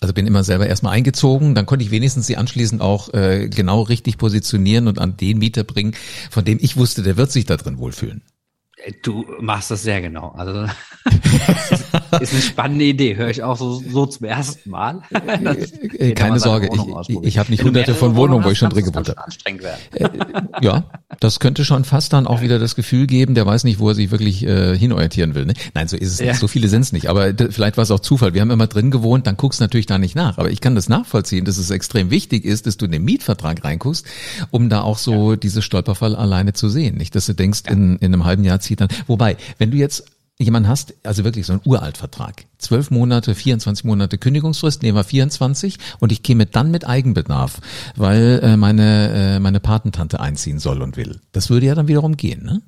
Also 0.00 0.12
bin 0.12 0.26
immer 0.26 0.42
selber 0.42 0.66
erstmal 0.66 0.94
eingezogen, 0.94 1.54
dann 1.54 1.66
konnte 1.66 1.84
ich 1.84 1.90
wenigstens 1.90 2.26
sie 2.26 2.36
anschließend 2.36 2.82
auch 2.82 3.14
äh, 3.14 3.48
genau 3.48 3.82
richtig 3.82 4.18
positionieren 4.18 4.88
und 4.88 4.98
an 4.98 5.16
den 5.16 5.38
Mieter 5.38 5.62
bringen, 5.62 5.94
von 6.30 6.44
dem 6.44 6.58
ich 6.60 6.76
wusste, 6.76 7.02
der 7.02 7.16
wird 7.16 7.30
sich 7.30 7.44
da 7.44 7.56
drin 7.56 7.78
wohlfühlen. 7.78 8.22
Du 9.02 9.24
machst 9.40 9.70
das 9.70 9.82
sehr 9.82 10.00
genau. 10.00 10.30
Also 10.36 10.66
ist 12.20 12.32
eine 12.32 12.42
spannende 12.42 12.84
Idee. 12.84 13.16
Höre 13.16 13.30
ich 13.30 13.42
auch 13.42 13.56
so, 13.56 13.82
so 13.86 14.06
zum 14.06 14.26
ersten 14.26 14.70
Mal. 14.70 15.02
Äh, 15.98 16.12
keine 16.12 16.38
Sorge, 16.38 16.68
ich, 17.08 17.16
ich 17.22 17.38
habe 17.38 17.50
nicht 17.50 17.62
hunderte 17.62 17.94
von 17.94 18.16
Wohnungen, 18.16 18.44
wo 18.44 18.50
ich 18.50 18.58
schon 18.58 18.70
drin 18.70 18.84
gewohnt 18.84 19.08
habe. 19.08 19.24
Anstrengend 19.24 19.62
werden. 19.62 19.80
Äh, 19.92 20.08
ja, 20.62 20.84
das 21.20 21.40
könnte 21.40 21.64
schon 21.64 21.84
fast 21.84 22.12
dann 22.12 22.26
auch 22.26 22.40
wieder 22.40 22.58
das 22.58 22.74
Gefühl 22.74 23.06
geben, 23.06 23.34
der 23.34 23.46
weiß 23.46 23.64
nicht, 23.64 23.78
wo 23.78 23.88
er 23.88 23.94
sich 23.94 24.10
wirklich 24.10 24.44
äh, 24.44 24.76
hinorientieren 24.76 25.34
will. 25.34 25.46
Ne? 25.46 25.54
Nein, 25.74 25.88
so 25.88 25.96
ist 25.96 26.12
es 26.12 26.18
ja. 26.20 26.26
nicht. 26.26 26.38
So 26.38 26.48
viele 26.48 26.68
sind 26.68 26.82
es 26.82 26.92
nicht. 26.92 27.08
Aber 27.08 27.32
vielleicht 27.50 27.76
war 27.76 27.82
es 27.82 27.90
auch 27.90 28.00
Zufall. 28.00 28.34
Wir 28.34 28.40
haben 28.40 28.50
immer 28.50 28.66
drin 28.66 28.90
gewohnt, 28.90 29.26
dann 29.26 29.36
guckst 29.36 29.60
du 29.60 29.64
natürlich 29.64 29.86
da 29.86 29.98
nicht 29.98 30.14
nach. 30.14 30.38
Aber 30.38 30.50
ich 30.50 30.60
kann 30.60 30.74
das 30.74 30.88
nachvollziehen, 30.88 31.44
dass 31.44 31.58
es 31.58 31.70
extrem 31.70 32.10
wichtig 32.10 32.44
ist, 32.44 32.66
dass 32.66 32.76
du 32.76 32.86
in 32.86 32.92
den 32.92 33.04
Mietvertrag 33.04 33.64
reinguckst, 33.64 34.06
um 34.50 34.68
da 34.68 34.82
auch 34.82 34.98
so 34.98 35.32
ja. 35.32 35.36
diese 35.36 35.62
Stolperfall 35.62 36.16
alleine 36.16 36.52
zu 36.52 36.68
sehen. 36.68 36.96
Nicht, 36.96 37.14
dass 37.14 37.26
du 37.26 37.34
denkst, 37.34 37.62
ja. 37.66 37.72
in, 37.72 37.96
in 37.96 38.12
einem 38.12 38.24
halben 38.24 38.44
Jahr 38.44 38.60
zieht 38.60 38.73
dann. 38.76 38.88
Wobei, 39.06 39.36
wenn 39.58 39.70
du 39.70 39.76
jetzt 39.76 40.04
jemand 40.38 40.66
hast, 40.66 40.94
also 41.04 41.24
wirklich 41.24 41.46
so 41.46 41.52
ein 41.52 41.60
Uraltvertrag, 41.64 42.46
zwölf 42.58 42.90
Monate, 42.90 43.34
24 43.34 43.84
Monate 43.84 44.18
Kündigungsfrist, 44.18 44.82
nehmen 44.82 44.96
wir 44.96 45.04
24 45.04 45.78
und 46.00 46.12
ich 46.12 46.22
käme 46.22 46.46
dann 46.46 46.70
mit 46.70 46.86
Eigenbedarf, 46.86 47.60
weil 47.96 48.40
äh, 48.42 48.56
meine, 48.56 49.36
äh, 49.36 49.40
meine 49.40 49.60
Patentante 49.60 50.20
einziehen 50.20 50.58
soll 50.58 50.82
und 50.82 50.96
will. 50.96 51.20
Das 51.32 51.50
würde 51.50 51.66
ja 51.66 51.74
dann 51.74 51.88
wiederum 51.88 52.16
gehen, 52.16 52.44
ne? 52.44 52.62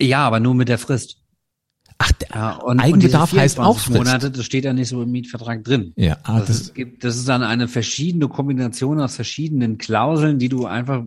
Ja, 0.00 0.26
aber 0.26 0.40
nur 0.40 0.54
mit 0.54 0.68
der 0.68 0.78
Frist. 0.78 1.18
Ach, 1.98 2.10
der 2.12 2.28
ja, 2.34 2.56
und, 2.56 2.80
Eigenbedarf 2.80 3.32
und 3.32 3.38
heißt 3.38 3.60
auch 3.60 3.78
Frist. 3.78 3.96
Monate, 3.96 4.30
das 4.30 4.44
steht 4.44 4.64
ja 4.64 4.72
nicht 4.72 4.88
so 4.88 5.02
im 5.02 5.12
Mietvertrag 5.12 5.62
drin. 5.62 5.92
Ja, 5.96 6.18
ah, 6.24 6.40
das, 6.40 6.48
das, 6.48 6.60
ist, 6.60 6.74
das 7.00 7.16
ist 7.16 7.28
dann 7.28 7.42
eine 7.42 7.68
verschiedene 7.68 8.28
Kombination 8.28 9.00
aus 9.00 9.14
verschiedenen 9.14 9.78
Klauseln, 9.78 10.38
die 10.38 10.48
du 10.48 10.66
einfach 10.66 11.04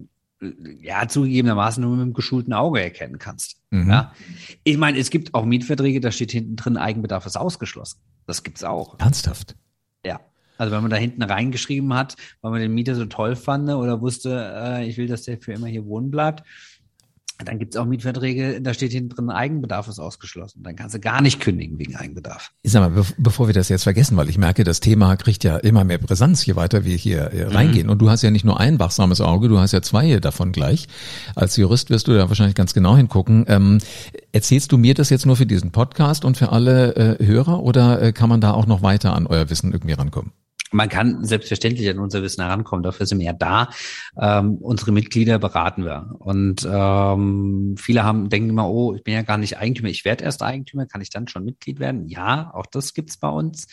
ja 0.82 1.08
zugegebenermaßen 1.08 1.82
nur 1.82 1.96
mit 1.96 2.06
dem 2.06 2.14
geschulten 2.14 2.54
Auge 2.54 2.82
erkennen 2.82 3.18
kannst. 3.18 3.62
Mhm. 3.72 3.90
Ja, 3.90 4.14
ich 4.64 4.78
meine, 4.78 4.98
es 4.98 5.10
gibt 5.10 5.34
auch 5.34 5.46
Mietverträge, 5.46 6.00
da 6.00 6.12
steht 6.12 6.32
hinten 6.32 6.56
drin 6.56 6.78
Eigenbedarf 6.78 7.26
ist 7.26 7.38
ausgeschlossen. 7.38 8.00
Das 8.26 8.44
gibt's 8.44 8.64
auch. 8.64 9.00
Ernsthaft? 9.00 9.56
Ja. 10.06 10.20
Also 10.58 10.74
wenn 10.74 10.82
man 10.82 10.92
da 10.92 10.98
hinten 10.98 11.22
reingeschrieben 11.22 11.94
hat, 11.94 12.16
weil 12.42 12.52
man 12.52 12.62
den 12.62 12.74
Mieter 12.74 12.96
so 12.96 13.06
toll 13.06 13.36
fand 13.36 13.70
oder 13.70 14.02
wusste, 14.02 14.54
äh, 14.56 14.88
ich 14.88 14.98
will, 14.98 15.08
dass 15.08 15.24
der 15.24 15.40
für 15.40 15.54
immer 15.54 15.68
hier 15.68 15.86
wohnen 15.86 16.10
bleibt, 16.10 16.44
dann 17.46 17.60
gibt 17.60 17.76
es 17.76 17.80
auch 17.80 17.86
Mietverträge, 17.86 18.62
da 18.62 18.74
steht 18.74 18.92
hinten 18.92 19.10
drin, 19.10 19.30
Eigenbedarf 19.30 19.88
ist 19.88 20.00
ausgeschlossen. 20.00 20.64
Dann 20.64 20.76
kannst 20.76 20.96
du 20.96 21.00
gar 21.00 21.22
nicht 21.22 21.40
kündigen 21.40 21.78
wegen 21.78 21.96
Eigenbedarf. 21.96 22.52
Ich 22.64 22.72
sag 22.72 22.82
mal, 22.82 23.06
bevor 23.18 23.48
wir 23.48 23.54
das 23.54 23.70
jetzt 23.70 23.84
vergessen, 23.84 24.18
weil 24.18 24.30
ich 24.30 24.38
merke, 24.38 24.64
das 24.64 24.80
Thema 24.80 25.16
kriegt 25.18 25.44
ja 25.44 25.58
immer 25.58 25.84
mehr 25.84 26.00
Brisanz, 26.00 26.46
je 26.46 26.56
weiter 26.56 26.84
wir 26.84 26.96
hier 26.96 27.22
äh, 27.34 27.46
reingehen. 27.46 27.88
Mhm. 27.88 27.92
Und 27.92 28.00
du 28.00 28.10
hast 28.10 28.24
ja 28.24 28.32
nicht 28.32 28.46
nur 28.46 28.60
ein 28.60 28.80
wachsames 28.80 29.22
Auge, 29.22 29.50
du 29.50 29.60
hast 29.60 29.72
ja 29.72 29.82
zwei 29.82 30.20
davon 30.20 30.52
gleich. 30.52 30.88
Als 31.36 31.56
Jurist 31.58 31.90
wirst 31.90 32.08
du 32.08 32.14
da 32.14 32.28
wahrscheinlich 32.30 32.56
ganz 32.56 32.74
genau 32.74 32.98
hingucken. 32.98 33.46
Ähm, 33.48 33.80
erzählst 34.32 34.72
du 34.72 34.78
mir 34.78 34.96
das 34.96 35.10
jetzt 35.10 35.26
nur 35.26 35.36
für 35.36 35.46
diesen 35.46 35.72
Podcast 35.72 36.26
und 36.26 36.38
für 36.38 36.52
alle 36.52 36.96
äh, 37.20 37.26
Hörer 37.26 37.62
oder 37.62 38.02
äh, 38.02 38.14
kann 38.14 38.30
man 38.30 38.42
da 38.42 38.52
auch 38.52 38.66
noch 38.66 38.82
weiter 38.82 39.14
an 39.14 39.28
euer 39.28 39.50
Wissen 39.50 39.72
irgendwie 39.74 39.94
rankommen? 39.94 40.32
Man 40.72 40.90
kann 40.90 41.24
selbstverständlich 41.24 41.90
an 41.90 42.00
unser 42.00 42.22
Wissen 42.22 42.44
herankommen. 42.44 42.84
Dafür 42.84 43.06
sind 43.06 43.20
wir 43.20 43.28
ja 43.28 43.34
da. 43.34 43.70
Ähm, 44.20 44.58
unsere 44.58 44.92
Mitglieder 44.92 45.40
beraten 45.40 45.86
wir. 45.86 46.16
Und 46.20 46.68
ähm, 46.70 47.76
viele 47.78 48.04
haben 48.04 48.30
denken 48.30 48.50
immer, 48.50 48.70
oh, 48.70 48.94
ich 48.94 49.04
bin 49.04 49.14
ja 49.14 49.22
gar 49.22 49.38
nicht 49.38 49.58
Eigentümer, 49.58 49.90
ich 49.90 50.06
werde 50.06 50.26
erst 50.26 50.44
Eigentümer, 50.44 50.86
kann 50.86 51.02
ich 51.02 51.10
dann 51.10 51.28
schon 51.28 51.46
Mitglied 51.46 51.80
werden? 51.80 52.08
Ja, 52.08 52.52
auch 52.54 52.66
das 52.66 52.94
gibt's 52.94 53.18
bei 53.18 53.30
uns. 53.30 53.68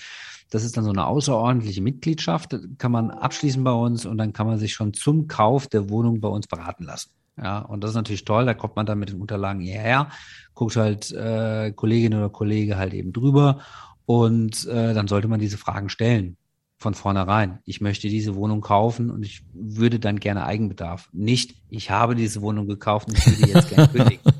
Das 0.50 0.62
ist 0.62 0.76
dann 0.76 0.84
so 0.84 0.90
eine 0.90 1.06
außerordentliche 1.06 1.82
Mitgliedschaft, 1.82 2.56
kann 2.78 2.92
man 2.92 3.10
abschließen 3.10 3.64
bei 3.64 3.72
uns 3.72 4.06
und 4.06 4.18
dann 4.18 4.32
kann 4.32 4.46
man 4.46 4.58
sich 4.58 4.72
schon 4.74 4.94
zum 4.94 5.26
Kauf 5.26 5.66
der 5.66 5.88
Wohnung 5.88 6.20
bei 6.20 6.28
uns 6.28 6.46
beraten 6.46 6.84
lassen. 6.84 7.10
Ja, 7.36 7.58
und 7.58 7.82
das 7.82 7.90
ist 7.90 7.96
natürlich 7.96 8.24
toll, 8.24 8.46
da 8.46 8.54
kommt 8.54 8.76
man 8.76 8.86
dann 8.86 9.00
mit 9.00 9.08
den 9.08 9.20
Unterlagen 9.20 9.60
hierher, 9.60 10.10
guckt 10.54 10.76
halt 10.76 11.10
äh, 11.10 11.72
Kollegin 11.72 12.14
oder 12.14 12.28
Kollege 12.28 12.76
halt 12.76 12.94
eben 12.94 13.12
drüber 13.12 13.58
und 14.06 14.64
äh, 14.66 14.94
dann 14.94 15.08
sollte 15.08 15.26
man 15.26 15.40
diese 15.40 15.58
Fragen 15.58 15.88
stellen 15.88 16.36
von 16.76 16.94
vornherein. 16.94 17.60
Ich 17.64 17.80
möchte 17.80 18.08
diese 18.08 18.34
Wohnung 18.34 18.60
kaufen 18.60 19.10
und 19.10 19.24
ich 19.24 19.44
würde 19.52 19.98
dann 19.98 20.20
gerne 20.20 20.44
Eigenbedarf. 20.44 21.08
Nicht, 21.12 21.54
ich 21.70 21.90
habe 21.90 22.14
diese 22.14 22.42
Wohnung 22.42 22.66
gekauft 22.66 23.08
und 23.08 23.18
ich 23.18 23.26
würde 23.26 23.52
jetzt 23.52 23.70
gerne 23.70 23.88
kündigen. 23.88 24.20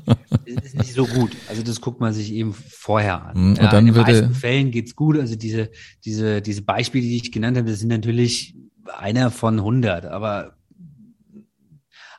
Das 0.47 0.65
ist 0.65 0.77
nicht 0.77 0.93
so 0.93 1.07
gut. 1.07 1.35
Also 1.49 1.63
das 1.63 1.81
guckt 1.81 1.99
man 1.99 2.13
sich 2.13 2.31
eben 2.31 2.53
vorher 2.53 3.25
an. 3.25 3.37
Mhm, 3.37 3.49
und 3.49 3.57
ja, 3.57 3.71
dann 3.71 3.87
in 3.87 3.93
den 3.93 4.01
meisten 4.03 4.33
Fällen 4.35 4.69
geht's 4.69 4.95
gut. 4.95 5.17
Also 5.17 5.35
diese, 5.35 5.71
diese, 6.03 6.41
diese 6.41 6.61
Beispiele, 6.61 7.03
die 7.03 7.15
ich 7.15 7.31
genannt 7.31 7.57
habe, 7.57 7.69
das 7.69 7.79
sind 7.79 7.89
natürlich 7.89 8.55
einer 8.93 9.31
von 9.31 9.57
100, 9.57 10.05
aber 10.05 10.55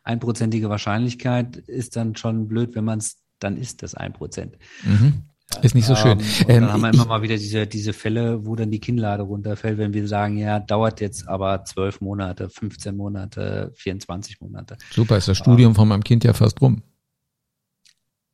einprozentige 0.03 0.69
Wahrscheinlichkeit 0.71 1.57
ist 1.57 1.97
dann 1.97 2.17
schon 2.17 2.49
blöd, 2.49 2.75
wenn 2.75 2.85
man 2.85 2.99
es 2.99 3.23
dann 3.39 3.57
ist, 3.57 3.83
das 3.83 3.95
ein 3.95 4.13
Prozent. 4.13 4.57
Mhm. 4.83 5.25
Ist 5.63 5.75
nicht 5.75 5.87
so 5.87 5.95
schön. 5.95 6.21
Ähm, 6.21 6.47
dann 6.49 6.63
ähm, 6.65 6.73
haben 6.73 6.81
wir 6.83 6.93
immer 6.93 7.07
mal 7.07 7.23
wieder 7.23 7.37
diese, 7.37 7.67
diese 7.67 7.93
Fälle, 7.93 8.45
wo 8.45 8.57
dann 8.57 8.71
die 8.71 8.81
Kinnlade 8.81 9.23
runterfällt, 9.23 9.79
wenn 9.79 9.95
wir 9.95 10.07
sagen, 10.07 10.37
ja, 10.37 10.59
dauert 10.59 11.01
jetzt 11.01 11.29
aber 11.29 11.65
zwölf 11.65 12.01
Monate, 12.01 12.51
15 12.51 12.97
Monate, 12.97 13.73
24 13.77 14.41
Monate. 14.41 14.77
Super, 14.91 15.17
ist 15.17 15.29
das 15.29 15.39
Studium 15.39 15.71
ähm, 15.71 15.75
von 15.77 15.89
meinem 15.89 16.05
Kind 16.05 16.25
ja 16.25 16.33
fast 16.33 16.61
rum. 16.61 16.83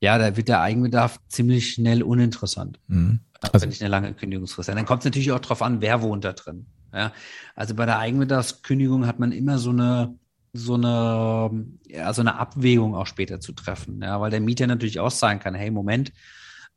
Ja, 0.01 0.19
da 0.19 0.37
wird 0.37 0.49
der 0.49 0.63
Eigenbedarf 0.63 1.21
ziemlich 1.29 1.71
schnell 1.71 2.03
uninteressant. 2.03 2.81
Mhm. 2.89 3.21
Also, 3.41 3.63
wenn 3.63 3.71
ich 3.71 3.81
eine 3.81 3.91
lange 3.91 4.15
Kündigungsfrist 4.15 4.69
habe. 4.69 4.77
Dann 4.77 4.87
kommt 4.87 5.03
es 5.03 5.05
natürlich 5.05 5.33
auch 5.33 5.41
darauf 5.41 5.63
an, 5.63 5.81
wer 5.81 6.03
wohnt 6.03 6.25
da 6.25 6.33
drin. 6.33 6.67
Ja, 6.93 7.13
also 7.55 7.75
bei 7.75 7.87
der 7.87 7.99
Eigenbedarfskündigung 7.99 9.07
hat 9.07 9.19
man 9.19 9.33
immer 9.33 9.59
so 9.59 9.71
eine, 9.71 10.19
so 10.53 10.75
eine, 10.75 11.51
ja, 11.89 12.13
so 12.13 12.21
eine 12.21 12.39
Abwägung 12.39 12.95
auch 12.95 13.07
später 13.07 13.41
zu 13.41 13.53
treffen. 13.53 14.03
Ja, 14.03 14.21
weil 14.21 14.31
der 14.31 14.41
Mieter 14.41 14.67
natürlich 14.67 15.01
auch 15.01 15.11
sagen 15.11 15.41
kann, 15.41 15.55
hey, 15.55 15.71
Moment, 15.71 16.13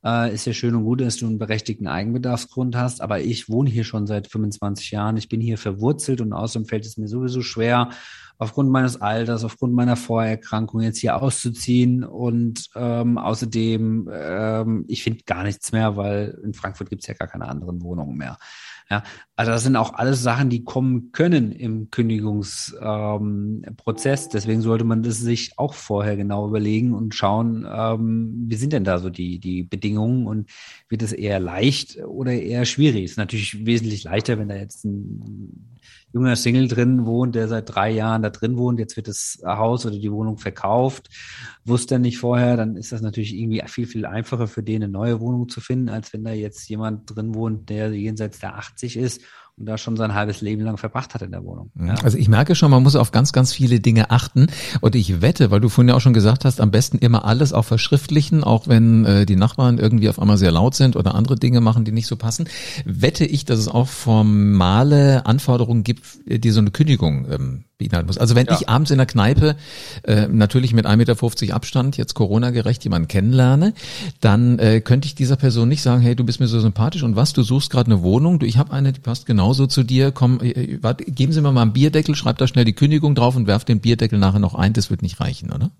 äh, 0.05 0.33
ist 0.33 0.45
ja 0.45 0.53
schön 0.53 0.75
und 0.75 0.83
gut, 0.83 1.01
dass 1.01 1.17
du 1.17 1.25
einen 1.25 1.39
berechtigten 1.39 1.87
Eigenbedarfsgrund 1.87 2.75
hast, 2.75 3.01
aber 3.01 3.19
ich 3.21 3.49
wohne 3.49 3.69
hier 3.69 3.83
schon 3.83 4.05
seit 4.05 4.27
25 4.27 4.91
Jahren, 4.91 5.17
ich 5.17 5.27
bin 5.27 5.41
hier 5.41 5.57
verwurzelt 5.57 6.21
und 6.21 6.31
außerdem 6.31 6.67
fällt 6.67 6.85
es 6.85 6.97
mir 6.97 7.07
sowieso 7.07 7.41
schwer, 7.41 7.89
aufgrund 8.37 8.69
meines 8.69 9.01
Alters, 9.01 9.43
aufgrund 9.43 9.73
meiner 9.73 9.95
Vorerkrankung 9.95 10.81
jetzt 10.81 10.99
hier 10.99 11.21
auszuziehen 11.21 12.03
und 12.03 12.69
ähm, 12.75 13.17
außerdem, 13.17 14.09
ähm, 14.11 14.85
ich 14.87 15.03
finde 15.03 15.23
gar 15.25 15.43
nichts 15.43 15.71
mehr, 15.71 15.97
weil 15.97 16.39
in 16.43 16.53
Frankfurt 16.53 16.89
gibt 16.89 17.03
es 17.03 17.07
ja 17.07 17.13
gar 17.13 17.27
keine 17.27 17.47
anderen 17.47 17.81
Wohnungen 17.81 18.17
mehr. 18.17 18.37
Ja, 18.89 19.03
also 19.35 19.51
das 19.51 19.63
sind 19.63 19.75
auch 19.77 19.95
alles 19.95 20.21
Sachen, 20.21 20.51
die 20.51 20.63
kommen 20.63 21.11
können 21.11 21.51
im 21.51 21.89
Kündigungsprozess. 21.89 24.25
Ähm, 24.25 24.29
Deswegen 24.31 24.61
sollte 24.61 24.83
man 24.83 25.01
das 25.01 25.17
sich 25.17 25.57
auch 25.57 25.73
vorher 25.73 26.15
genau 26.15 26.47
überlegen 26.47 26.93
und 26.93 27.15
schauen, 27.15 27.65
ähm, 27.67 28.45
wie 28.47 28.55
sind 28.55 28.73
denn 28.73 28.83
da 28.83 28.99
so 28.99 29.09
die, 29.09 29.39
die 29.39 29.63
Bedingungen 29.63 30.27
und 30.27 30.51
wird 30.87 31.01
es 31.01 31.13
eher 31.13 31.39
leicht 31.39 31.97
oder 32.05 32.33
eher 32.33 32.65
schwierig? 32.65 33.05
Ist 33.05 33.17
natürlich 33.17 33.65
wesentlich 33.65 34.03
leichter, 34.03 34.37
wenn 34.37 34.49
da 34.49 34.55
jetzt 34.55 34.85
ein 34.85 35.74
junger 36.13 36.35
Single 36.35 36.67
drin 36.67 37.05
wohnt, 37.05 37.35
der 37.35 37.47
seit 37.47 37.73
drei 37.73 37.91
Jahren 37.91 38.21
da 38.21 38.29
drin 38.29 38.57
wohnt, 38.57 38.79
jetzt 38.79 38.95
wird 38.95 39.07
das 39.07 39.39
Haus 39.45 39.85
oder 39.85 39.97
die 39.97 40.11
Wohnung 40.11 40.37
verkauft, 40.37 41.09
wusste 41.63 41.95
er 41.95 41.99
nicht 41.99 42.17
vorher, 42.17 42.57
dann 42.57 42.75
ist 42.75 42.91
das 42.91 43.01
natürlich 43.01 43.35
irgendwie 43.35 43.61
viel, 43.67 43.87
viel 43.87 44.05
einfacher 44.05 44.47
für 44.47 44.63
den 44.63 44.83
eine 44.83 44.91
neue 44.91 45.19
Wohnung 45.19 45.49
zu 45.49 45.61
finden, 45.61 45.89
als 45.89 46.13
wenn 46.13 46.23
da 46.23 46.31
jetzt 46.31 46.67
jemand 46.69 47.15
drin 47.15 47.35
wohnt, 47.35 47.69
der 47.69 47.91
jenseits 47.91 48.39
der 48.39 48.55
80 48.55 48.97
ist 48.97 49.21
und 49.57 49.67
da 49.67 49.77
schon 49.77 49.95
sein 49.95 50.13
halbes 50.13 50.41
Leben 50.41 50.63
lang 50.63 50.77
verbracht 50.77 51.13
hat 51.13 51.21
in 51.21 51.31
der 51.31 51.43
Wohnung. 51.43 51.71
Mhm. 51.75 51.87
Ja. 51.87 51.95
Also 52.03 52.17
ich 52.17 52.27
merke 52.27 52.55
schon, 52.55 52.71
man 52.71 52.83
muss 52.83 52.95
auf 52.95 53.11
ganz, 53.11 53.31
ganz 53.31 53.53
viele 53.53 53.79
Dinge 53.79 54.11
achten. 54.11 54.47
Und 54.81 54.95
ich 54.95 55.21
wette, 55.21 55.49
weil 55.49 55.61
du 55.61 55.69
vorhin 55.69 55.89
ja 55.89 55.95
auch 55.95 56.01
schon 56.01 56.13
gesagt 56.13 56.43
hast, 56.43 56.59
am 56.59 56.71
besten 56.71 56.97
immer 56.97 57.23
alles 57.25 57.53
auch 57.53 57.63
verschriftlichen, 57.63 58.43
auch 58.43 58.67
wenn 58.67 59.05
äh, 59.05 59.25
die 59.25 59.37
Nachbarn 59.37 59.77
irgendwie 59.77 60.09
auf 60.09 60.19
einmal 60.19 60.37
sehr 60.37 60.51
laut 60.51 60.75
sind 60.75 60.95
oder 60.97 61.15
andere 61.15 61.35
Dinge 61.35 61.61
machen, 61.61 61.85
die 61.85 61.93
nicht 61.93 62.07
so 62.07 62.17
passen. 62.17 62.49
Wette 62.83 63.25
ich, 63.25 63.45
dass 63.45 63.59
es 63.59 63.69
auch 63.69 63.87
formale 63.87 65.25
Anforderungen 65.25 65.83
gibt, 65.83 66.03
die 66.25 66.51
so 66.51 66.59
eine 66.59 66.71
Kündigung 66.71 67.25
ähm, 67.31 67.63
beinhalten 67.77 68.07
muss. 68.07 68.17
Also 68.17 68.35
wenn 68.35 68.47
ja. 68.47 68.53
ich 68.53 68.69
abends 68.69 68.91
in 68.91 68.97
der 68.97 69.05
Kneipe 69.05 69.55
äh, 70.03 70.27
natürlich 70.27 70.73
mit 70.73 70.85
1,50 70.85 70.95
Meter 70.97 71.55
Abstand, 71.55 71.97
jetzt 71.97 72.13
Corona-gerecht, 72.13 72.83
jemanden 72.83 73.07
kennenlerne, 73.07 73.73
dann 74.21 74.59
äh, 74.59 74.81
könnte 74.81 75.07
ich 75.07 75.15
dieser 75.15 75.35
Person 75.35 75.69
nicht 75.69 75.81
sagen, 75.81 76.01
hey, 76.01 76.15
du 76.15 76.23
bist 76.23 76.39
mir 76.39 76.47
so 76.47 76.59
sympathisch 76.59 77.03
und 77.03 77.15
was, 77.15 77.33
du 77.33 77.43
suchst 77.43 77.71
gerade 77.71 77.91
eine 77.91 78.01
Wohnung, 78.01 78.39
du, 78.39 78.45
ich 78.45 78.57
habe 78.57 78.71
eine, 78.71 78.93
die 78.93 79.01
passt 79.01 79.25
genauso 79.25 79.67
zu 79.67 79.83
dir, 79.83 80.11
komm, 80.11 80.39
äh, 80.41 80.51
äh, 80.51 80.79
warte, 80.81 81.05
geben 81.05 81.33
Sie 81.33 81.41
mir 81.41 81.51
mal 81.51 81.61
einen 81.61 81.73
Bierdeckel, 81.73 82.15
schreib 82.15 82.37
da 82.37 82.47
schnell 82.47 82.65
die 82.65 82.73
Kündigung 82.73 83.15
drauf 83.15 83.35
und 83.35 83.47
werf 83.47 83.65
den 83.65 83.81
Bierdeckel 83.81 84.19
nachher 84.19 84.39
noch 84.39 84.55
ein, 84.55 84.73
das 84.73 84.89
wird 84.89 85.01
nicht 85.01 85.19
reichen, 85.19 85.51
oder? 85.51 85.71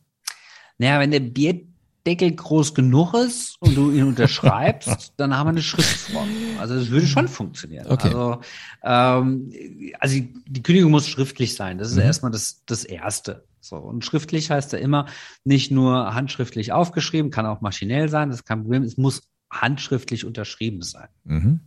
Naja, 0.78 1.00
wenn 1.00 1.12
der 1.12 1.22
Bierdeckel 1.22 1.75
Deckel 2.06 2.32
groß 2.32 2.74
genug 2.74 3.14
ist 3.14 3.56
und 3.60 3.76
du 3.76 3.92
ihn 3.92 4.04
unterschreibst, 4.04 5.14
dann 5.18 5.36
haben 5.36 5.48
wir 5.48 5.52
eine 5.52 5.62
Schriftform. 5.62 6.30
Also 6.60 6.76
das 6.76 6.90
würde 6.90 7.08
schon 7.08 7.28
funktionieren. 7.28 7.88
Okay. 7.88 8.08
Also, 8.08 8.42
ähm, 8.84 9.52
also 10.00 10.20
die 10.48 10.64
Kündigung 10.64 10.92
muss 10.92 11.08
schriftlich 11.08 11.56
sein. 11.56 11.78
Das 11.78 11.90
ist 11.90 11.96
mhm. 11.96 12.04
erstmal 12.04 12.32
das, 12.32 12.64
das 12.66 12.84
Erste. 12.84 13.46
So, 13.60 13.78
und 13.78 14.06
schriftlich 14.06 14.52
heißt 14.52 14.74
ja 14.74 14.80
immer 14.80 15.08
nicht 15.44 15.72
nur 15.72 16.14
handschriftlich 16.14 16.72
aufgeschrieben, 16.72 17.32
kann 17.32 17.48
auch 17.48 17.62
maschinell 17.62 18.10
sein, 18.10 18.30
das 18.30 18.40
ist 18.40 18.46
kein 18.46 18.62
Problem. 18.62 18.84
Es 18.84 18.98
muss 18.98 19.24
handschriftlich 19.50 20.26
unterschrieben 20.26 20.84
sein. 20.84 21.08
Mhm. 21.24 21.62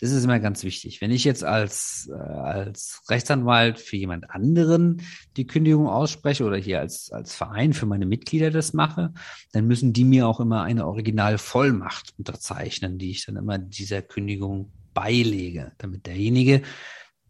Das 0.00 0.12
ist 0.12 0.24
immer 0.24 0.40
ganz 0.40 0.64
wichtig. 0.64 1.00
Wenn 1.00 1.10
ich 1.10 1.24
jetzt 1.24 1.44
als, 1.44 2.10
äh, 2.10 2.18
als 2.18 3.02
Rechtsanwalt 3.10 3.78
für 3.78 3.96
jemand 3.96 4.30
anderen 4.30 5.02
die 5.36 5.46
Kündigung 5.46 5.88
ausspreche 5.88 6.44
oder 6.44 6.56
hier 6.56 6.80
als, 6.80 7.12
als 7.12 7.34
Verein 7.34 7.74
für 7.74 7.86
meine 7.86 8.06
Mitglieder 8.06 8.50
das 8.50 8.72
mache, 8.72 9.12
dann 9.52 9.66
müssen 9.66 9.92
die 9.92 10.04
mir 10.04 10.26
auch 10.26 10.40
immer 10.40 10.62
eine 10.62 10.86
Originalvollmacht 10.86 12.14
unterzeichnen, 12.16 12.98
die 12.98 13.10
ich 13.10 13.26
dann 13.26 13.36
immer 13.36 13.58
dieser 13.58 14.00
Kündigung 14.00 14.72
beilege, 14.94 15.72
damit 15.78 16.06
derjenige, 16.06 16.62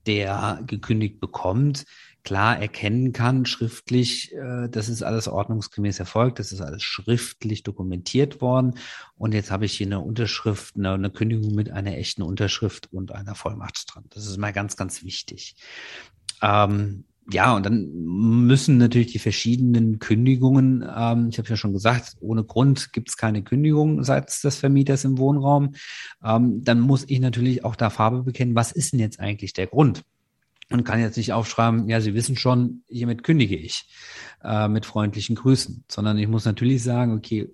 der 0.07 0.63
gekündigt 0.67 1.21
bekommt, 1.21 1.85
klar 2.23 2.59
erkennen 2.59 3.13
kann, 3.13 3.47
schriftlich, 3.47 4.35
äh, 4.35 4.69
das 4.69 4.89
ist 4.89 5.03
alles 5.03 5.29
ordnungsgemäß 5.29 5.99
erfolgt, 5.99 6.39
das 6.39 6.53
ist 6.53 6.61
alles 6.61 6.83
schriftlich 6.83 7.63
dokumentiert 7.63 8.41
worden. 8.41 8.75
Und 9.17 9.35
jetzt 9.35 9.51
habe 9.51 9.65
ich 9.65 9.73
hier 9.73 9.87
eine 9.87 10.01
Unterschrift, 10.01 10.77
eine, 10.77 10.93
eine 10.93 11.11
Kündigung 11.11 11.55
mit 11.55 11.71
einer 11.71 11.97
echten 11.97 12.23
Unterschrift 12.23 12.93
und 12.93 13.13
einer 13.13 13.35
Vollmacht 13.35 13.85
dran. 13.93 14.05
Das 14.11 14.27
ist 14.27 14.39
mal 14.39 14.53
ganz, 14.53 14.77
ganz 14.77 15.03
wichtig. 15.05 15.57
Ähm, 16.43 17.05
ja, 17.33 17.55
und 17.55 17.65
dann 17.65 17.91
müssen 17.93 18.79
natürlich 18.79 19.13
die 19.13 19.19
verschiedenen 19.19 19.99
Kündigungen, 19.99 20.83
ähm, 20.83 21.29
ich 21.31 21.39
habe 21.39 21.49
ja 21.49 21.57
schon 21.57 21.73
gesagt, 21.73 22.17
ohne 22.21 22.45
Grund 22.45 22.93
gibt 22.93 23.09
es 23.11 23.17
keine 23.17 23.43
Kündigung 23.43 24.03
seitens 24.03 24.41
des 24.41 24.57
Vermieters 24.57 25.05
im 25.05 25.19
Wohnraum. 25.19 25.75
Ähm, 26.25 26.65
dann 26.65 26.81
muss 26.81 27.05
ich 27.07 27.21
natürlich 27.21 27.65
auch 27.65 27.77
da 27.77 27.91
Farbe 27.91 28.23
bekennen, 28.23 28.55
was 28.55 28.73
ist 28.73 28.93
denn 28.93 29.01
jetzt 29.01 29.21
eigentlich 29.21 29.53
der 29.53 29.69
Grund? 29.69 30.03
Und 30.71 30.85
kann 30.85 31.01
jetzt 31.01 31.17
nicht 31.17 31.33
aufschreiben, 31.33 31.89
ja, 31.89 32.01
Sie 32.01 32.15
wissen 32.15 32.37
schon, 32.37 32.83
hiermit 32.89 33.23
kündige 33.23 33.57
ich 33.57 33.89
äh, 34.43 34.69
mit 34.69 34.87
freundlichen 34.87 35.37
Grüßen, 35.37 35.85
sondern 35.89 36.19
ich 36.19 36.29
muss 36.29 36.45
natürlich 36.45 36.83
sagen, 36.83 37.13
okay, 37.13 37.49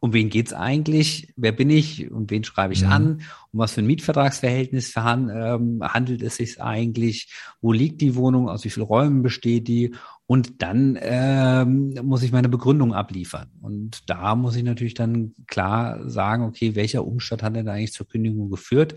um 0.00 0.12
wen 0.12 0.30
geht's 0.30 0.52
eigentlich? 0.52 1.32
Wer 1.36 1.52
bin 1.52 1.70
ich 1.70 2.10
und 2.10 2.30
wen 2.30 2.44
schreibe 2.44 2.72
ich 2.72 2.82
mhm. 2.84 2.92
an? 2.92 3.20
Um 3.52 3.58
was 3.58 3.72
für 3.72 3.80
ein 3.80 3.86
Mietvertragsverhältnis 3.86 4.90
verhan, 4.90 5.30
ähm, 5.34 5.80
handelt 5.82 6.22
es 6.22 6.36
sich 6.36 6.62
eigentlich? 6.62 7.32
Wo 7.60 7.72
liegt 7.72 8.00
die 8.00 8.14
Wohnung? 8.14 8.48
Aus 8.48 8.64
wie 8.64 8.70
vielen 8.70 8.86
Räumen 8.86 9.22
besteht 9.22 9.66
die? 9.66 9.94
Und 10.26 10.62
dann 10.62 10.98
ähm, 11.00 11.94
muss 12.02 12.22
ich 12.22 12.32
meine 12.32 12.48
Begründung 12.48 12.92
abliefern. 12.92 13.50
Und 13.60 14.08
da 14.08 14.34
muss 14.34 14.56
ich 14.56 14.62
natürlich 14.62 14.94
dann 14.94 15.34
klar 15.46 16.08
sagen, 16.08 16.44
okay, 16.44 16.74
welcher 16.74 17.04
Umstand 17.04 17.42
hat 17.42 17.56
denn 17.56 17.68
eigentlich 17.68 17.92
zur 17.92 18.06
Kündigung 18.06 18.50
geführt? 18.50 18.94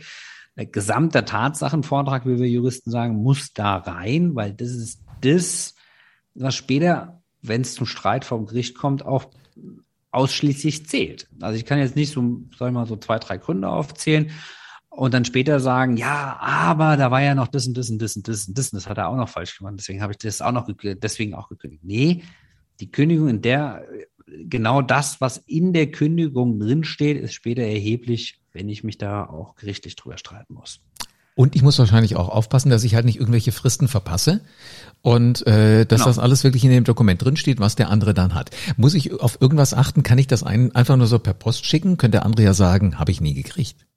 Der 0.58 0.66
gesamte 0.66 1.24
Tatsachenvortrag, 1.26 2.26
wie 2.26 2.38
wir 2.38 2.48
Juristen 2.48 2.92
sagen, 2.92 3.16
muss 3.16 3.54
da 3.54 3.78
rein, 3.78 4.36
weil 4.36 4.54
das 4.54 4.70
ist 4.70 5.02
das, 5.22 5.76
was 6.34 6.56
später, 6.56 7.22
wenn 7.42 7.62
es 7.62 7.74
zum 7.74 7.86
Streit 7.86 8.26
vom 8.26 8.46
Gericht 8.46 8.76
kommt, 8.78 9.06
auch 9.06 9.32
ausschließlich 10.12 10.88
zählt. 10.88 11.30
Also 11.40 11.58
ich 11.58 11.66
kann 11.66 11.80
jetzt 11.80 11.96
nicht 11.96 12.12
so, 12.12 12.42
sag 12.58 12.68
ich 12.68 12.74
mal, 12.74 12.86
so 12.86 12.98
zwei, 12.98 13.18
drei 13.18 13.38
Gründe 13.38 13.70
aufzählen 13.70 14.32
und 14.90 15.14
dann 15.14 15.24
später 15.24 15.62
sagen, 15.62 15.96
ja, 15.96 16.38
aber 16.42 16.98
da 16.98 17.12
war 17.12 17.22
ja 17.22 17.34
noch 17.34 17.48
das 17.48 17.66
und 17.66 17.78
das 17.78 17.90
und 17.90 18.02
das 18.02 18.18
und 18.18 18.28
das 18.28 18.48
und 18.48 18.58
das 18.58 18.74
und 18.74 18.76
das 18.76 18.90
hat 18.90 18.98
er 18.98 19.08
auch 19.08 19.16
noch 19.16 19.30
falsch 19.30 19.58
gemacht. 19.58 19.76
Deswegen 19.78 20.02
habe 20.02 20.12
ich 20.12 20.18
das 20.18 20.42
auch 20.42 20.52
noch 20.52 20.68
deswegen 20.78 21.34
auch 21.34 21.48
gekündigt. 21.48 21.84
Nee, 21.86 22.24
die 22.82 22.92
Kündigung 22.92 23.30
in 23.30 23.42
der 23.42 23.86
genau 24.26 24.82
das, 24.82 25.22
was 25.22 25.38
in 25.38 25.74
der 25.74 25.92
Kündigung 25.92 26.60
drinsteht, 26.60 27.18
ist 27.18 27.34
später 27.34 27.64
erheblich, 27.64 28.41
wenn 28.54 28.70
ich 28.70 28.84
mich 28.84 28.98
da 28.98 29.26
auch 29.26 29.56
gerichtlich 29.56 29.96
drüber 29.96 30.18
streiten 30.18 30.54
muss. 30.54 30.82
Und 31.34 31.56
ich 31.56 31.62
muss 31.62 31.80
wahrscheinlich 31.80 32.18
auch 32.18 32.28
aufpassen, 32.28 32.70
dass 32.70 32.84
ich 32.84 32.94
halt 32.96 33.06
nicht 33.06 33.20
irgendwelche 33.20 33.54
Fristen 33.54 33.88
verpasse 33.88 34.42
und 35.02 35.46
äh, 35.48 35.86
dass 35.86 36.02
genau. 36.02 36.10
das 36.10 36.20
alles 36.20 36.44
wirklich 36.44 36.66
in 36.66 36.72
dem 36.72 36.84
Dokument 36.84 37.24
drinsteht, 37.24 37.60
was 37.60 37.76
der 37.76 37.90
andere 37.90 38.14
dann 38.14 38.36
hat. 38.36 38.52
Muss 38.76 38.94
ich 38.94 39.20
auf 39.20 39.40
irgendwas 39.40 39.74
achten? 39.74 40.04
Kann 40.04 40.18
ich 40.18 40.28
das 40.28 40.44
ein, 40.44 40.76
einfach 40.76 40.98
nur 40.98 41.08
so 41.08 41.20
per 41.20 41.34
Post 41.34 41.66
schicken? 41.66 41.98
Könnte 41.98 42.18
der 42.18 42.26
andere 42.26 42.44
ja 42.44 42.54
sagen, 42.54 43.00
habe 43.00 43.12
ich 43.12 43.22
nie 43.22 43.34
gekriegt. 43.34 43.88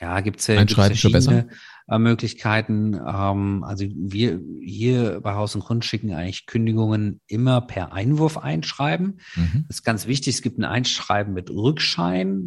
Ja, 0.00 0.20
gibt's 0.20 0.46
ja 0.46 0.56
gibt's 0.56 0.74
verschiedene 0.74 1.48
äh, 1.88 1.98
Möglichkeiten. 1.98 2.94
Ähm, 2.94 3.64
also 3.64 3.84
wir 3.88 4.40
hier 4.60 5.20
bei 5.20 5.34
Haus 5.34 5.54
und 5.54 5.64
Grund 5.64 5.84
schicken 5.84 6.12
eigentlich 6.12 6.46
Kündigungen 6.46 7.20
immer 7.28 7.60
per 7.60 7.92
Einwurf 7.92 8.38
einschreiben. 8.38 9.20
Mhm. 9.36 9.64
Das 9.68 9.78
ist 9.78 9.82
ganz 9.84 10.06
wichtig. 10.06 10.34
Es 10.34 10.42
gibt 10.42 10.58
ein 10.58 10.64
Einschreiben 10.64 11.32
mit 11.32 11.50
Rückschein. 11.50 12.42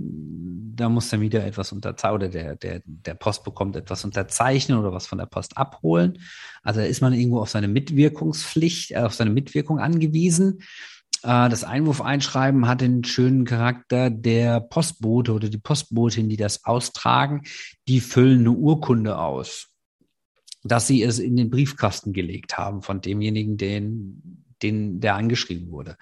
Da 0.76 0.90
muss 0.90 1.10
der 1.10 1.20
Mieter 1.20 1.44
etwas 1.46 1.72
unterzeichnen 1.72 2.16
oder 2.16 2.30
der, 2.30 2.56
der, 2.56 2.82
der 2.86 3.14
Post 3.14 3.44
bekommt 3.44 3.76
etwas 3.76 4.04
unterzeichnen 4.04 4.78
oder 4.78 4.92
was 4.92 5.08
von 5.08 5.18
der 5.18 5.26
Post 5.26 5.58
abholen. 5.58 6.20
Also 6.62 6.82
da 6.82 6.86
ist 6.86 7.02
man 7.02 7.14
irgendwo 7.14 7.40
auf 7.40 7.50
seine 7.50 7.68
Mitwirkungspflicht, 7.68 8.92
äh, 8.92 8.98
auf 8.98 9.14
seine 9.14 9.32
Mitwirkung 9.32 9.80
angewiesen. 9.80 10.60
Äh, 11.24 11.50
das 11.50 11.64
Einwurf-Einschreiben 11.64 12.68
hat 12.68 12.82
den 12.82 13.04
schönen 13.04 13.46
Charakter 13.46 14.10
der 14.10 14.60
Postbote 14.60 15.34
oder 15.34 15.50
die 15.50 15.58
Postbotin, 15.58 16.30
die 16.30 16.38
das 16.38 16.66
austragen, 16.66 17.44
die 17.88 18.00
füllen 18.00 18.40
eine 18.40 18.52
Urkunde 18.52 19.18
aus, 19.18 19.70
dass 20.64 20.88
sie 20.88 21.04
es 21.04 21.20
in 21.20 21.36
den 21.36 21.50
Briefkasten 21.50 22.14
gelegt 22.14 22.58
haben 22.58 22.82
von 22.82 23.02
demjenigen, 23.02 23.58
den, 23.58 24.46
den 24.62 25.00
der 25.00 25.16
angeschrieben 25.16 25.72
wurde. 25.72 25.98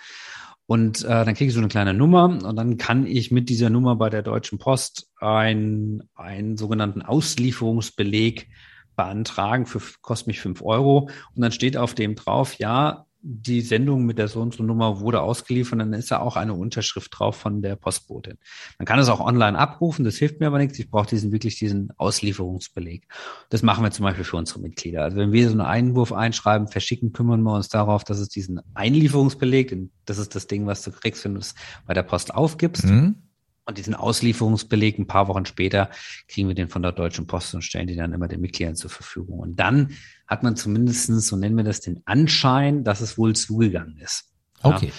Und 0.67 1.05
äh, 1.05 1.07
dann 1.07 1.33
kriege 1.33 1.47
ich 1.47 1.53
so 1.53 1.61
eine 1.61 1.69
kleine 1.69 1.93
Nummer 1.93 2.25
und 2.25 2.55
dann 2.57 2.77
kann 2.77 3.07
ich 3.07 3.31
mit 3.31 3.47
dieser 3.47 3.69
Nummer 3.69 3.95
bei 3.95 4.09
der 4.09 4.21
Deutschen 4.21 4.59
Post 4.59 5.09
ein, 5.15 6.03
einen 6.13 6.57
sogenannten 6.57 7.01
Auslieferungsbeleg 7.01 8.49
beantragen, 8.97 9.65
für, 9.65 9.79
kostet 10.01 10.27
mich 10.27 10.41
fünf 10.41 10.61
Euro. 10.61 11.09
Und 11.33 11.41
dann 11.41 11.53
steht 11.53 11.77
auf 11.77 11.93
dem 11.95 12.15
drauf, 12.15 12.55
ja, 12.55 13.06
die 13.21 13.61
Sendung 13.61 14.05
mit 14.05 14.17
der 14.17 14.27
so 14.27 14.41
und 14.41 14.53
so 14.53 14.63
Nummer 14.63 14.99
wurde 14.99 15.21
ausgeliefert, 15.21 15.79
dann 15.79 15.93
ist 15.93 16.11
da 16.11 16.19
auch 16.19 16.35
eine 16.35 16.53
Unterschrift 16.53 17.11
drauf 17.17 17.35
von 17.35 17.61
der 17.61 17.75
Postbotin. 17.75 18.37
Man 18.77 18.85
kann 18.85 18.99
es 18.99 19.09
auch 19.09 19.19
online 19.19 19.57
abrufen, 19.57 20.05
das 20.05 20.17
hilft 20.17 20.39
mir 20.39 20.47
aber 20.47 20.59
nichts. 20.59 20.77
Ich 20.79 20.89
brauche 20.89 21.07
diesen 21.07 21.31
wirklich 21.31 21.57
diesen 21.57 21.91
Auslieferungsbeleg. 21.97 23.07
Das 23.49 23.63
machen 23.63 23.83
wir 23.83 23.91
zum 23.91 24.03
Beispiel 24.03 24.23
für 24.23 24.37
unsere 24.37 24.59
Mitglieder. 24.59 25.03
Also 25.03 25.17
wenn 25.17 25.31
wir 25.31 25.47
so 25.47 25.51
einen 25.51 25.61
Einwurf 25.61 26.13
einschreiben, 26.13 26.67
verschicken, 26.67 27.11
kümmern 27.11 27.41
wir 27.41 27.53
uns 27.53 27.69
darauf, 27.69 28.03
dass 28.03 28.19
es 28.19 28.29
diesen 28.29 28.61
Einlieferungsbeleg, 28.73 29.75
das 30.05 30.17
ist 30.17 30.35
das 30.35 30.47
Ding, 30.47 30.65
was 30.65 30.83
du 30.83 30.91
kriegst, 30.91 31.25
wenn 31.25 31.33
du 31.33 31.39
es 31.39 31.55
bei 31.85 31.93
der 31.93 32.03
Post 32.03 32.33
aufgibst. 32.33 32.85
Mhm. 32.85 33.26
Und 33.67 33.77
diesen 33.77 33.95
Auslieferungsbeleg 33.95 34.97
ein 34.97 35.07
paar 35.07 35.27
Wochen 35.27 35.45
später 35.45 35.89
kriegen 36.29 36.47
wir 36.47 36.55
den 36.55 36.69
von 36.69 36.81
der 36.81 36.93
Deutschen 36.93 37.27
Post 37.27 37.53
und 37.53 37.63
stellen 37.63 37.87
die 37.87 37.97
dann 37.97 38.13
immer 38.13 38.29
den 38.29 38.39
Mitgliedern 38.39 38.77
zur 38.77 38.89
Verfügung. 38.89 39.39
Und 39.39 39.59
dann 39.59 39.91
hat 40.25 40.41
man 40.41 40.55
zumindestens, 40.55 41.27
so 41.27 41.35
nennen 41.35 41.57
wir 41.57 41.65
das, 41.65 41.81
den 41.81 42.01
Anschein, 42.05 42.85
dass 42.85 43.01
es 43.01 43.17
wohl 43.17 43.35
zugegangen 43.35 43.97
ist. 43.97 44.31
Okay. 44.63 44.87
Ja. 44.87 44.91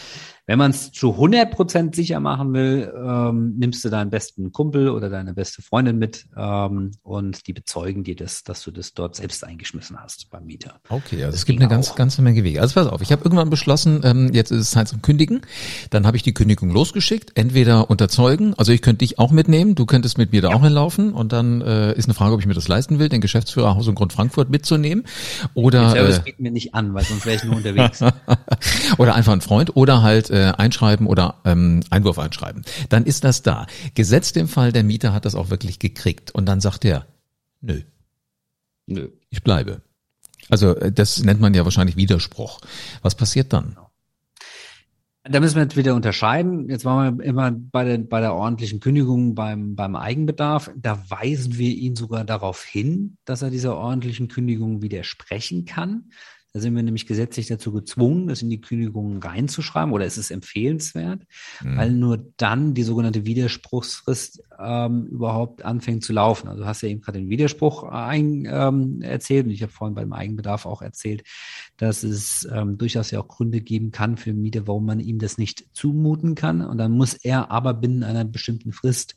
Wenn 0.48 0.58
man 0.58 0.70
es 0.70 0.92
zu 0.92 1.12
100 1.12 1.50
Prozent 1.50 1.94
sicher 1.94 2.20
machen 2.20 2.54
will, 2.54 2.90
ähm, 2.96 3.56
nimmst 3.58 3.84
du 3.84 3.90
deinen 3.90 4.08
besten 4.08 4.50
Kumpel 4.50 4.88
oder 4.88 5.11
deine 5.11 5.34
beste 5.34 5.61
Freundin 5.61 5.98
mit 5.98 6.26
ähm, 6.38 6.92
und 7.02 7.46
die 7.46 7.52
bezeugen 7.52 8.02
dir 8.02 8.16
das, 8.16 8.44
dass 8.44 8.62
du 8.62 8.70
das 8.70 8.94
dort 8.94 9.14
selbst 9.14 9.44
eingeschmissen 9.44 10.00
hast 10.02 10.30
beim 10.30 10.46
Mieter. 10.46 10.80
Okay, 10.88 11.22
also 11.22 11.37
es 11.37 11.44
gibt 11.44 11.61
eine 11.61 11.68
ganz, 11.68 11.94
ganze 11.96 12.22
Menge 12.22 12.44
Wege. 12.44 12.62
Also 12.62 12.80
pass 12.80 12.87
auf, 12.87 13.02
ich 13.02 13.12
habe 13.12 13.24
irgendwann 13.24 13.50
beschlossen, 13.50 14.00
ähm, 14.04 14.30
jetzt 14.32 14.50
ist 14.50 14.61
es 14.61 14.70
Zeit 14.70 14.88
zum 14.88 15.02
Kündigen. 15.02 15.42
Dann 15.90 16.06
habe 16.06 16.16
ich 16.16 16.22
die 16.22 16.32
Kündigung 16.32 16.70
losgeschickt, 16.70 17.32
entweder 17.34 17.90
unterzeugen, 17.90 18.54
also 18.54 18.72
ich 18.72 18.80
könnte 18.80 19.00
dich 19.00 19.18
auch 19.18 19.32
mitnehmen, 19.32 19.74
du 19.74 19.84
könntest 19.84 20.16
mit 20.16 20.32
mir 20.32 20.40
da 20.40 20.48
ja. 20.48 20.56
auch 20.56 20.62
hinlaufen 20.62 21.12
und 21.12 21.34
dann 21.34 21.61
äh, 21.61 21.92
ist 21.92 22.06
eine 22.06 22.14
Frage, 22.14 22.32
ob 22.32 22.40
ich 22.40 22.46
mir 22.46 22.54
das 22.54 22.68
leisten 22.68 22.98
will, 22.98 23.11
den 23.11 23.20
Geschäftsführer 23.20 23.74
Haus 23.74 23.87
und 23.87 23.96
Grund 23.96 24.14
Frankfurt 24.14 24.48
mitzunehmen. 24.48 25.04
Oder 25.52 25.82
den 25.82 25.90
Service 25.90 26.18
äh, 26.20 26.22
geht 26.22 26.40
mir 26.40 26.52
nicht 26.52 26.74
an, 26.74 26.94
weil 26.94 27.04
sonst 27.04 27.26
wäre 27.26 27.37
ich 27.37 27.44
nur 27.44 27.56
unterwegs. 27.56 28.02
oder 28.96 29.14
einfach 29.14 29.34
ein 29.34 29.42
Freund 29.42 29.76
oder 29.76 30.00
halt 30.00 30.30
äh, 30.30 30.38
einschreiben 30.44 31.07
oder 31.07 31.40
ähm, 31.44 31.81
Einwurf 31.90 32.18
einschreiben. 32.18 32.64
Dann 32.88 33.05
ist 33.05 33.24
das 33.24 33.42
da. 33.42 33.66
Gesetzt 33.94 34.37
im 34.37 34.48
Fall, 34.48 34.72
der 34.72 34.85
Mieter 34.85 35.12
hat 35.12 35.24
das 35.24 35.35
auch 35.35 35.51
wirklich 35.51 35.79
gekriegt 35.79 36.31
und 36.31 36.46
dann 36.46 36.61
sagt 36.61 36.85
er, 36.85 37.07
nö. 37.61 37.83
Nö. 38.87 39.11
Ich 39.31 39.42
bleibe. 39.42 39.83
Also 40.48 40.74
äh, 40.77 40.92
das 40.92 41.22
nennt 41.22 41.40
man 41.40 41.55
ja 41.55 41.64
wahrscheinlich 41.64 41.96
Widerspruch. 41.96 42.61
Was 43.03 43.14
passiert 43.14 43.53
dann? 43.53 43.77
Da 45.31 45.40
müssen 45.40 45.57
wir 45.57 45.62
jetzt 45.62 45.77
wieder 45.77 45.94
unterscheiden. 45.94 46.70
Jetzt 46.70 46.87
waren 46.87 47.18
wir 47.18 47.24
immer 47.24 47.51
bei 47.51 47.85
der, 47.85 47.98
bei 47.98 48.20
der 48.20 48.35
ordentlichen 48.35 48.81
Kündigung 48.81 49.35
beim, 49.35 49.74
beim 49.74 49.94
Eigenbedarf. 49.94 50.70
Da 50.74 51.03
weisen 51.11 51.59
wir 51.59 51.70
ihn 51.70 51.96
sogar 51.96 52.24
darauf 52.24 52.64
hin, 52.64 53.18
dass 53.27 53.42
er 53.42 53.51
dieser 53.51 53.77
ordentlichen 53.77 54.29
Kündigung 54.29 54.81
widersprechen 54.81 55.66
kann. 55.66 56.11
Da 56.54 56.61
sind 56.61 56.74
wir 56.74 56.82
nämlich 56.82 57.06
gesetzlich 57.06 57.46
dazu 57.46 57.72
gezwungen, 57.72 58.26
das 58.26 58.40
in 58.40 58.48
die 58.48 58.61
Kündigungen 58.61 59.22
reinzuschreiben 59.22 59.92
oder 59.92 60.06
es 60.06 60.16
ist 60.16 60.30
empfehlenswert, 60.30 61.22
mhm. 61.62 61.76
weil 61.76 61.92
nur 61.92 62.32
dann 62.38 62.72
die 62.72 62.84
sogenannte 62.84 63.26
Widerspruchsfrist 63.26 64.42
ähm, 64.58 65.06
überhaupt 65.06 65.64
anfängt 65.64 66.04
zu 66.04 66.14
laufen. 66.14 66.48
Also 66.48 66.62
du 66.62 66.66
hast 66.66 66.80
ja 66.82 66.88
eben 66.88 67.02
gerade 67.02 67.18
den 67.18 67.28
Widerspruch 67.28 67.84
ein, 67.84 68.48
ähm, 68.50 69.02
erzählt 69.02 69.46
und 69.46 69.52
ich 69.52 69.62
habe 69.62 69.72
vorhin 69.72 69.94
beim 69.94 70.12
Eigenbedarf 70.14 70.64
auch 70.64 70.80
erzählt, 70.80 71.22
dass 71.76 72.02
es 72.02 72.48
ähm, 72.50 72.78
durchaus 72.78 73.11
ja 73.11 73.20
auch 73.20 73.28
Gründe 73.28 73.61
geben 73.61 73.90
kann 73.90 74.16
für 74.16 74.32
Mieter, 74.32 74.66
warum 74.66 74.87
man 74.87 75.00
ihm 75.00 75.18
das 75.18 75.37
nicht 75.37 75.66
zumuten 75.74 76.34
kann. 76.34 76.62
Und 76.62 76.78
dann 76.78 76.92
muss 76.92 77.12
er 77.14 77.50
aber 77.50 77.74
binnen 77.74 78.02
einer 78.02 78.24
bestimmten 78.24 78.72
Frist 78.72 79.16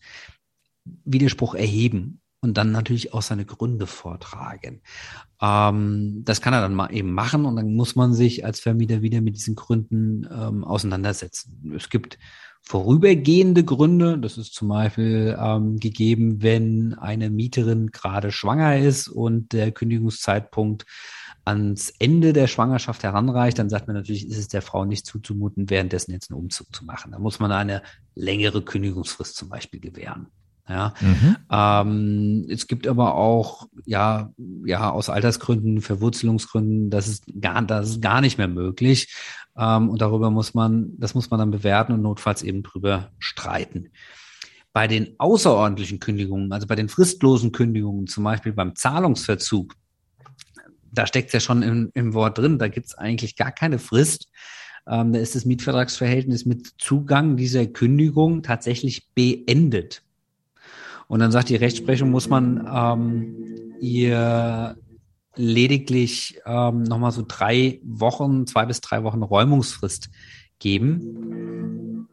Widerspruch 1.06 1.56
erheben 1.56 2.22
und 2.42 2.58
dann 2.58 2.72
natürlich 2.72 3.14
auch 3.14 3.22
seine 3.22 3.46
Gründe 3.46 3.88
vortragen. 3.88 4.82
Ähm, 5.42 6.24
das 6.26 6.42
kann 6.42 6.54
er 6.54 6.62
dann 6.62 6.74
mal 6.74 6.92
eben 6.92 7.14
machen 7.14 7.46
und 7.46 7.56
dann 7.56 7.76
muss 7.76 7.96
man 7.96 8.14
sich 8.14 8.44
als 8.44 8.60
Vermieter 8.60 9.02
wieder 9.02 9.22
mit 9.22 9.36
diesen 9.36 9.56
Gründen 9.56 10.28
ähm, 10.32 10.64
auseinandersetzen. 10.64 11.74
Es 11.76 11.90
gibt 11.90 12.18
vorübergehende 12.64 13.64
Gründe. 13.64 14.18
Das 14.18 14.38
ist 14.38 14.54
zum 14.54 14.70
Beispiel 14.70 15.38
ähm, 15.40 15.80
gegeben, 15.80 16.42
wenn 16.42 16.96
eine 16.96 17.30
Mieterin 17.30 17.92
gerade 17.92 18.32
schwanger 18.32 18.78
ist 18.78 19.08
und 19.08 19.54
der 19.54 19.72
Kündigungszeitpunkt 19.72 20.86
ans 21.44 21.92
Ende 21.98 22.34
der 22.34 22.48
Schwangerschaft 22.48 23.04
heranreicht, 23.04 23.58
dann 23.58 23.70
sagt 23.70 23.88
man 23.88 23.96
natürlich, 23.96 24.28
ist 24.28 24.38
es 24.38 24.48
der 24.48 24.62
Frau 24.62 24.86
nicht 24.86 25.06
zuzumuten, 25.06 25.70
währenddessen 25.70 26.12
jetzt 26.12 26.30
einen 26.30 26.40
Umzug 26.40 26.74
zu 26.76 26.86
machen. 26.86 27.12
Da 27.12 27.20
muss 27.20 27.40
man 27.40 27.52
eine 27.52 27.82
längere 28.14 28.62
Kündigungsfrist 28.62 29.36
zum 29.36 29.50
Beispiel 29.50 29.80
gewähren. 29.80 30.28
Ja, 30.72 30.94
mhm. 31.02 31.36
ähm, 31.52 32.46
es 32.50 32.68
gibt 32.68 32.88
aber 32.88 33.16
auch 33.16 33.68
ja 33.86 34.32
ja 34.64 34.90
aus 34.90 35.10
Altersgründen, 35.10 35.82
Verwurzelungsgründen, 35.82 36.90
das 36.90 37.10
ist 37.10 37.26
gar 37.42 37.62
das 37.64 37.90
ist 37.90 38.02
gar 38.02 38.22
nicht 38.22 38.38
mehr 38.38 38.48
möglich 38.48 39.14
ähm, 39.58 39.90
und 39.90 40.02
darüber 40.02 40.32
muss 40.32 40.54
man 40.54 40.94
das 40.98 41.14
muss 41.14 41.30
man 41.30 41.40
dann 41.40 41.52
bewerten 41.52 41.92
und 41.92 42.02
notfalls 42.02 42.42
eben 42.42 42.64
drüber 42.64 43.12
streiten. 43.20 43.90
Bei 44.72 44.88
den 44.88 45.16
außerordentlichen 45.18 46.00
Kündigungen, 46.00 46.54
also 46.54 46.68
bei 46.68 46.76
den 46.76 46.88
fristlosen 46.88 47.52
Kündigungen, 47.52 48.08
zum 48.08 48.24
Beispiel 48.24 48.54
beim 48.54 48.74
Zahlungsverzug, 48.78 49.76
da 50.94 51.06
steckt 51.06 51.28
es 51.28 51.34
ja 51.34 51.40
schon 51.42 51.64
im, 51.64 51.92
im 51.94 52.14
Wort 52.14 52.38
drin, 52.38 52.60
da 52.60 52.70
gibt 52.70 52.86
es 52.86 52.96
eigentlich 52.96 53.36
gar 53.36 53.52
keine 53.52 53.78
Frist. 53.78 54.30
Ähm, 54.88 55.12
da 55.12 55.20
ist 55.20 55.36
das 55.36 55.46
Mietvertragsverhältnis 55.46 56.46
mit 56.46 56.76
Zugang 56.78 57.36
dieser 57.36 57.66
Kündigung 57.68 58.42
tatsächlich 58.42 59.10
beendet. 59.14 60.04
Und 61.12 61.20
dann 61.20 61.34
sagt 61.34 61.50
die 61.50 61.58
Rechtsprechung, 61.58 62.10
muss 62.10 62.30
man 62.30 62.66
ähm, 62.74 63.76
ihr 63.82 64.78
lediglich 65.36 66.40
ähm, 66.46 66.84
nochmal 66.84 67.12
so 67.12 67.26
drei 67.28 67.82
Wochen, 67.84 68.48
zwei 68.48 68.66
bis 68.66 68.80
drei 68.80 69.04
Wochen 69.04 69.22
Räumungsfrist 69.22 70.10
geben. 70.60 72.08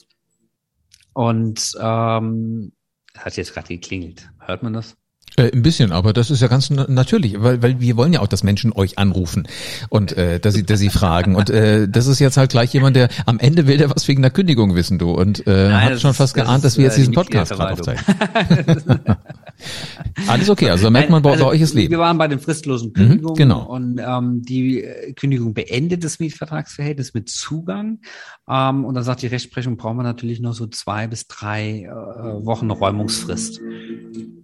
Und 1.12 1.78
ähm, 1.80 2.72
hat 3.16 3.36
jetzt 3.36 3.54
gerade 3.54 3.68
geklingelt. 3.68 4.32
Hört 4.40 4.64
man 4.64 4.72
das? 4.72 4.96
Äh, 5.36 5.52
ein 5.52 5.62
bisschen, 5.62 5.92
aber 5.92 6.12
das 6.12 6.30
ist 6.30 6.40
ja 6.40 6.48
ganz 6.48 6.70
natürlich, 6.70 7.40
weil, 7.40 7.62
weil 7.62 7.80
wir 7.80 7.96
wollen 7.96 8.12
ja 8.12 8.20
auch, 8.20 8.26
dass 8.26 8.42
Menschen 8.42 8.72
euch 8.72 8.98
anrufen 8.98 9.46
und 9.88 10.16
äh, 10.16 10.40
dass 10.40 10.54
sie, 10.54 10.64
dass 10.64 10.80
sie 10.80 10.90
fragen. 10.90 11.36
Und 11.36 11.50
äh, 11.50 11.88
das 11.88 12.06
ist 12.06 12.18
jetzt 12.18 12.36
halt 12.36 12.50
gleich 12.50 12.72
jemand, 12.72 12.96
der 12.96 13.08
am 13.26 13.38
Ende 13.38 13.66
will 13.66 13.76
der 13.76 13.90
was 13.94 14.06
wegen 14.08 14.22
der 14.22 14.30
Kündigung 14.30 14.74
wissen, 14.74 14.98
du. 14.98 15.12
Und 15.12 15.46
äh, 15.46 15.68
Nein, 15.68 15.92
hat 15.92 16.00
schon 16.00 16.14
fast 16.14 16.34
geahnt, 16.34 16.58
ist, 16.58 16.64
dass 16.64 16.76
wir 16.78 16.84
jetzt 16.84 16.94
äh, 16.94 17.00
diesen 17.00 17.14
Podcast 17.14 17.52
gerade 17.52 17.72
aufzeichnen. 17.72 18.16
Alles 20.26 20.50
okay, 20.50 20.70
also 20.70 20.84
da 20.84 20.90
merkt 20.90 21.10
man, 21.10 21.22
bei, 21.22 21.32
also, 21.32 21.44
bei 21.44 21.50
euch 21.50 21.60
ist 21.60 21.74
Leben. 21.74 21.90
Wir 21.90 21.98
waren 21.98 22.18
bei 22.18 22.28
den 22.28 22.38
fristlosen 22.38 22.92
Kündigungen 22.92 23.32
mhm, 23.32 23.36
genau. 23.36 23.66
und 23.66 23.98
ähm, 23.98 24.42
die 24.42 24.82
äh, 24.82 25.12
Kündigung 25.12 25.54
beendet 25.54 26.04
das 26.04 26.18
Mietvertragsverhältnis 26.18 27.14
mit 27.14 27.28
Zugang. 27.28 28.00
Ähm, 28.48 28.84
und 28.84 28.94
dann 28.94 29.04
sagt 29.04 29.22
die 29.22 29.26
Rechtsprechung, 29.26 29.76
brauchen 29.76 29.96
wir 29.96 30.02
natürlich 30.02 30.40
noch 30.40 30.54
so 30.54 30.66
zwei 30.66 31.06
bis 31.06 31.26
drei 31.26 31.82
äh, 31.82 32.46
Wochen 32.46 32.70
Räumungsfrist. 32.70 33.60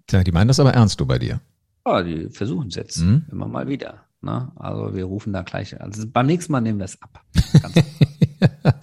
Tja, 0.07 0.25
die 0.25 0.33
meinen 0.33 0.49
das 0.49 0.61
aber 0.61 0.75
ernst, 0.75 1.01
du 1.01 1.07
bei 1.07 1.19
dir. 1.19 1.41
Ja, 1.87 2.03
die 2.03 2.29
versuchen 2.31 2.69
es 2.69 2.77
jetzt 2.77 2.99
mhm. 2.99 3.27
immer 3.31 3.47
mal 3.47 3.69
wieder. 3.69 4.05
Ne? 4.23 4.51
Also 4.57 4.95
wir 4.95 5.05
rufen 5.05 5.33
da 5.33 5.43
gleich. 5.43 5.79
Also 5.81 6.07
beim 6.11 6.27
nächsten 6.27 6.53
Mal 6.53 6.61
nehmen 6.61 6.79
wir 6.79 6.87
es 6.87 6.99
ab. 7.01 7.21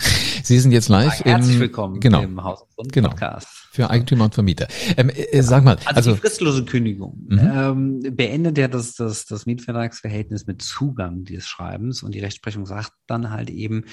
Sie 0.43 0.59
sind 0.59 0.71
jetzt 0.71 0.89
live. 0.89 1.23
Herzlich 1.23 1.59
willkommen 1.59 1.99
genau, 1.99 2.21
im 2.21 2.43
Haus 2.43 2.65
und 2.75 2.91
genau, 2.91 3.09
Podcast. 3.09 3.47
Für 3.71 3.89
Eigentümer 3.89 4.25
und 4.25 4.33
Vermieter. 4.33 4.67
Ähm, 4.97 5.09
äh, 5.09 5.23
äh 5.37 5.41
sag 5.41 5.63
mal. 5.63 5.77
Also, 5.85 5.89
also 5.95 6.13
die 6.13 6.19
fristlose 6.19 6.65
Kündigung 6.65 7.25
mhm. 7.27 7.39
ähm, 7.39 8.15
beendet 8.15 8.57
ja 8.57 8.67
das, 8.67 8.95
das, 8.95 9.25
das 9.25 9.45
Mietvertragsverhältnis 9.45 10.47
mit 10.47 10.61
Zugang 10.61 11.23
des 11.25 11.47
Schreibens 11.47 12.03
und 12.03 12.15
die 12.15 12.19
Rechtsprechung 12.19 12.65
sagt 12.65 12.91
dann 13.07 13.29
halt 13.29 13.49
eben, 13.49 13.85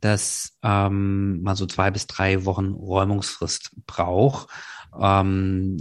dass 0.00 0.56
ähm, 0.62 1.42
man 1.42 1.56
so 1.56 1.66
zwei 1.66 1.90
bis 1.90 2.06
drei 2.06 2.44
Wochen 2.44 2.72
Räumungsfrist 2.72 3.72
braucht 3.86 4.48
ähm, 5.00 5.76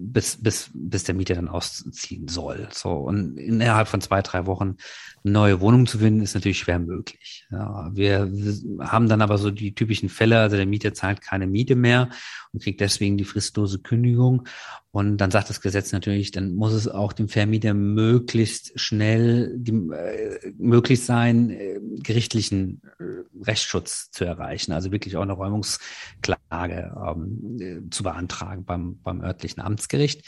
bis, 0.00 0.42
bis, 0.42 0.70
bis 0.72 1.04
der 1.04 1.14
Mieter 1.14 1.34
dann 1.34 1.48
ausziehen 1.48 2.28
soll. 2.28 2.68
So, 2.72 2.92
und 2.92 3.36
innerhalb 3.36 3.88
von 3.88 4.00
zwei, 4.00 4.22
drei 4.22 4.46
Wochen 4.46 4.76
neue 5.30 5.60
Wohnung 5.60 5.86
zu 5.86 5.98
finden, 5.98 6.20
ist 6.20 6.34
natürlich 6.34 6.58
schwer 6.58 6.78
möglich. 6.78 7.46
Ja, 7.50 7.90
wir 7.92 8.30
haben 8.80 9.08
dann 9.08 9.22
aber 9.22 9.38
so 9.38 9.50
die 9.50 9.74
typischen 9.74 10.08
Fälle, 10.08 10.38
also 10.38 10.56
der 10.56 10.66
Mieter 10.66 10.94
zahlt 10.94 11.20
keine 11.20 11.46
Miete 11.46 11.74
mehr 11.74 12.08
und 12.52 12.62
kriegt 12.62 12.80
deswegen 12.80 13.16
die 13.18 13.24
fristlose 13.24 13.80
Kündigung. 13.80 14.46
Und 14.92 15.18
dann 15.18 15.30
sagt 15.30 15.50
das 15.50 15.60
Gesetz 15.60 15.92
natürlich, 15.92 16.30
dann 16.30 16.54
muss 16.54 16.72
es 16.72 16.88
auch 16.88 17.12
dem 17.12 17.28
Vermieter 17.28 17.74
möglichst 17.74 18.78
schnell 18.80 19.52
die, 19.58 19.72
äh, 19.72 20.52
möglich 20.56 21.04
sein, 21.04 21.50
äh, 21.50 21.80
gerichtlichen 22.02 22.80
äh, 22.98 23.44
Rechtsschutz 23.44 24.10
zu 24.10 24.24
erreichen, 24.24 24.72
also 24.72 24.92
wirklich 24.92 25.16
auch 25.16 25.22
eine 25.22 25.34
Räumungsklage 25.34 26.94
ähm, 26.96 27.56
äh, 27.60 27.90
zu 27.90 28.04
beantragen 28.04 28.64
beim, 28.64 28.98
beim 29.02 29.20
örtlichen 29.20 29.60
Amtsgericht. 29.60 30.24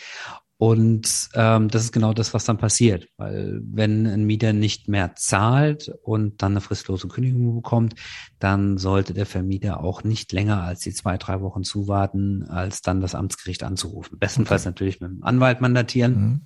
Und 0.61 1.31
ähm, 1.35 1.69
das 1.69 1.85
ist 1.85 1.93
genau 1.93 2.13
das, 2.13 2.35
was 2.35 2.45
dann 2.45 2.59
passiert, 2.59 3.09
weil 3.17 3.61
wenn 3.63 4.09
ein 4.09 4.25
Mieter 4.25 4.53
nicht 4.53 4.89
mehr 4.89 5.15
zahlt 5.15 5.93
und 6.03 6.43
dann 6.43 6.53
eine 6.53 6.61
fristlose 6.61 7.07
Kündigung 7.07 7.55
bekommt, 7.55 7.95
dann 8.41 8.77
sollte 8.77 9.15
der 9.15 9.25
Vermieter 9.25 9.85
auch 9.85 10.03
nicht 10.03 10.33
länger 10.33 10.65
als 10.65 10.81
die 10.81 10.93
zwei, 10.93 11.17
drei 11.17 11.41
Wochen 11.43 11.63
zuwarten, 11.63 12.43
als 12.49 12.83
dann 12.83 13.01
das 13.01 13.15
Amtsgericht 13.15 13.63
anzurufen. 13.63 14.19
Bestenfalls 14.19 14.63
okay. 14.63 14.71
natürlich 14.71 15.01
mit 15.01 15.11
dem 15.11 15.23
Anwalt 15.23 15.61
mandatieren, 15.61 16.21
mhm. 16.21 16.41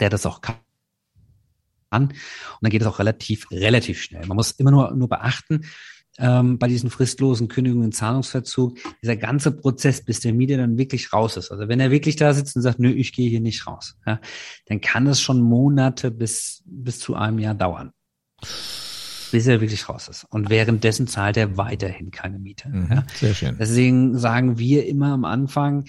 der 0.00 0.10
das 0.10 0.26
auch 0.26 0.40
kann. 0.40 0.56
Und 1.92 2.12
dann 2.62 2.70
geht 2.70 2.82
es 2.82 2.88
auch 2.88 2.98
relativ, 2.98 3.48
relativ 3.52 4.02
schnell. 4.02 4.26
Man 4.26 4.36
muss 4.36 4.50
immer 4.52 4.72
nur, 4.72 4.90
nur 4.96 5.08
beachten, 5.08 5.66
ähm, 6.18 6.58
bei 6.58 6.68
diesen 6.68 6.90
fristlosen 6.90 7.48
Kündigungen, 7.48 7.92
Zahlungsverzug, 7.92 8.78
dieser 9.02 9.16
ganze 9.16 9.52
Prozess, 9.52 10.04
bis 10.04 10.20
der 10.20 10.34
Mieter 10.34 10.56
dann 10.56 10.78
wirklich 10.78 11.12
raus 11.12 11.36
ist. 11.36 11.50
Also 11.50 11.68
wenn 11.68 11.80
er 11.80 11.90
wirklich 11.90 12.16
da 12.16 12.34
sitzt 12.34 12.56
und 12.56 12.62
sagt, 12.62 12.78
nö, 12.78 12.90
ich 12.90 13.12
gehe 13.12 13.30
hier 13.30 13.40
nicht 13.40 13.66
raus, 13.66 13.96
ja, 14.06 14.20
dann 14.66 14.80
kann 14.80 15.06
es 15.06 15.20
schon 15.20 15.40
Monate 15.40 16.10
bis, 16.10 16.62
bis 16.66 16.98
zu 16.98 17.14
einem 17.14 17.38
Jahr 17.38 17.54
dauern. 17.54 17.92
Bis 19.30 19.46
er 19.46 19.62
wirklich 19.62 19.88
raus 19.88 20.08
ist. 20.08 20.26
Und 20.28 20.50
währenddessen 20.50 21.06
zahlt 21.06 21.38
er 21.38 21.56
weiterhin 21.56 22.10
keine 22.10 22.38
Miete. 22.38 22.68
Mhm, 22.68 22.88
ja. 22.90 23.04
Sehr 23.14 23.34
schön. 23.34 23.56
Deswegen 23.58 24.18
sagen 24.18 24.58
wir 24.58 24.86
immer 24.86 25.12
am 25.12 25.24
Anfang, 25.24 25.84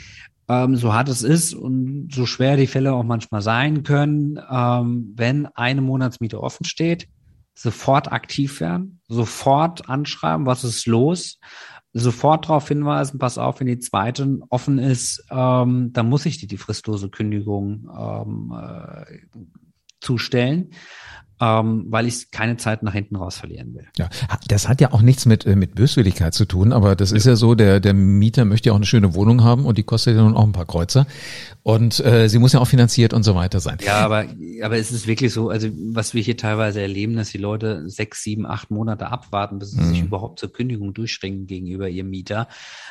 ähm, 0.47 0.75
so 0.75 0.93
hart 0.93 1.09
es 1.09 1.23
ist 1.23 1.53
und 1.53 2.09
so 2.13 2.25
schwer 2.25 2.55
die 2.55 2.67
Fälle 2.67 2.93
auch 2.93 3.03
manchmal 3.03 3.41
sein 3.41 3.83
können, 3.83 4.39
ähm, 4.49 5.13
wenn 5.15 5.45
eine 5.47 5.81
Monatsmiete 5.81 6.41
offen 6.41 6.65
steht, 6.65 7.07
sofort 7.55 8.11
aktiv 8.11 8.59
werden, 8.59 9.01
sofort 9.13 9.89
anschreiben, 9.89 10.45
was 10.45 10.63
ist 10.63 10.85
los, 10.85 11.39
sofort 11.93 12.45
darauf 12.45 12.67
hinweisen, 12.67 13.19
pass 13.19 13.37
auf, 13.37 13.59
wenn 13.59 13.67
die 13.67 13.79
zweite 13.79 14.39
offen 14.49 14.79
ist, 14.79 15.25
ähm, 15.29 15.93
dann 15.93 16.09
muss 16.09 16.25
ich 16.25 16.39
dir 16.39 16.47
die 16.47 16.57
fristlose 16.57 17.09
Kündigung 17.09 17.89
ähm, 17.97 18.53
äh, 18.57 19.19
zustellen 20.01 20.71
ähm, 21.43 21.85
weil 21.89 22.07
ich 22.07 22.31
keine 22.31 22.57
Zeit 22.57 22.83
nach 22.83 22.93
hinten 22.93 23.15
raus 23.15 23.35
verlieren 23.35 23.73
will. 23.73 23.85
Ja, 23.97 24.09
das 24.47 24.69
hat 24.69 24.79
ja 24.79 24.93
auch 24.93 25.01
nichts 25.01 25.25
mit 25.25 25.45
äh, 25.45 25.55
mit 25.55 25.75
Böswilligkeit 25.75 26.33
zu 26.33 26.45
tun, 26.45 26.71
aber 26.71 26.95
das 26.95 27.11
ist 27.11 27.25
ja 27.25 27.35
so, 27.35 27.55
der 27.55 27.79
der 27.79 27.93
Mieter 27.93 28.45
möchte 28.45 28.69
ja 28.69 28.73
auch 28.73 28.77
eine 28.77 28.85
schöne 28.85 29.13
Wohnung 29.13 29.43
haben 29.43 29.65
und 29.65 29.77
die 29.77 29.83
kostet 29.83 30.15
ja 30.15 30.23
nun 30.23 30.35
auch 30.35 30.45
ein 30.45 30.53
paar 30.53 30.65
Kreuzer 30.65 31.05
und 31.63 31.99
äh, 31.99 32.29
sie 32.29 32.39
muss 32.39 32.53
ja 32.53 32.59
auch 32.59 32.67
finanziert 32.67 33.13
und 33.13 33.23
so 33.23 33.35
weiter 33.35 33.59
sein. 33.59 33.77
Ja, 33.83 33.99
aber 33.99 34.25
aber 34.61 34.77
es 34.77 34.91
ist 34.91 35.07
wirklich 35.07 35.33
so, 35.33 35.49
also 35.49 35.67
was 35.91 36.13
wir 36.13 36.21
hier 36.21 36.37
teilweise 36.37 36.81
erleben, 36.81 37.15
dass 37.15 37.29
die 37.29 37.37
Leute 37.37 37.89
sechs, 37.89 38.23
sieben, 38.23 38.45
acht 38.45 38.71
Monate 38.71 39.09
abwarten, 39.09 39.59
bis 39.59 39.71
sie 39.71 39.81
mhm. 39.81 39.89
sich 39.89 40.01
überhaupt 40.01 40.39
zur 40.39 40.53
Kündigung 40.53 40.93
durchringen 40.93 41.45
gegenüber 41.45 41.89
ihrem 41.89 42.09
Mieter, 42.09 42.47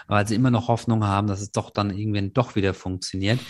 weil 0.08 0.26
sie 0.26 0.34
immer 0.34 0.50
noch 0.50 0.68
Hoffnung 0.68 1.04
haben, 1.04 1.26
dass 1.26 1.40
es 1.40 1.52
doch 1.52 1.70
dann 1.70 1.90
irgendwann 1.90 2.32
doch 2.32 2.54
wieder 2.54 2.74
funktioniert. 2.74 3.40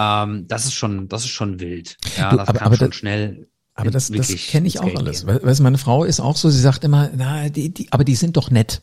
Ähm, 0.00 0.46
das 0.48 0.64
ist 0.64 0.74
schon 0.74 1.08
das 1.08 1.22
ist 1.22 1.30
schon 1.30 1.60
wild. 1.60 1.96
Ja, 2.16 2.30
das 2.34 2.48
aber, 2.48 2.58
kann 2.58 2.66
aber 2.66 2.76
schon 2.76 2.92
schnell 2.92 3.48
aber 3.78 3.90
das, 3.90 4.10
das 4.10 4.28
kenne 4.28 4.66
ich 4.66 4.80
auch 4.80 4.94
alles. 4.96 5.26
Weil, 5.26 5.42
weißt, 5.42 5.60
meine 5.60 5.78
Frau 5.78 6.04
ist 6.04 6.20
auch 6.20 6.36
so, 6.36 6.50
sie 6.50 6.60
sagt 6.60 6.82
immer, 6.82 7.10
na, 7.16 7.48
die, 7.48 7.68
die, 7.68 7.86
aber 7.92 8.04
die 8.04 8.16
sind 8.16 8.36
doch 8.36 8.50
nett. 8.50 8.82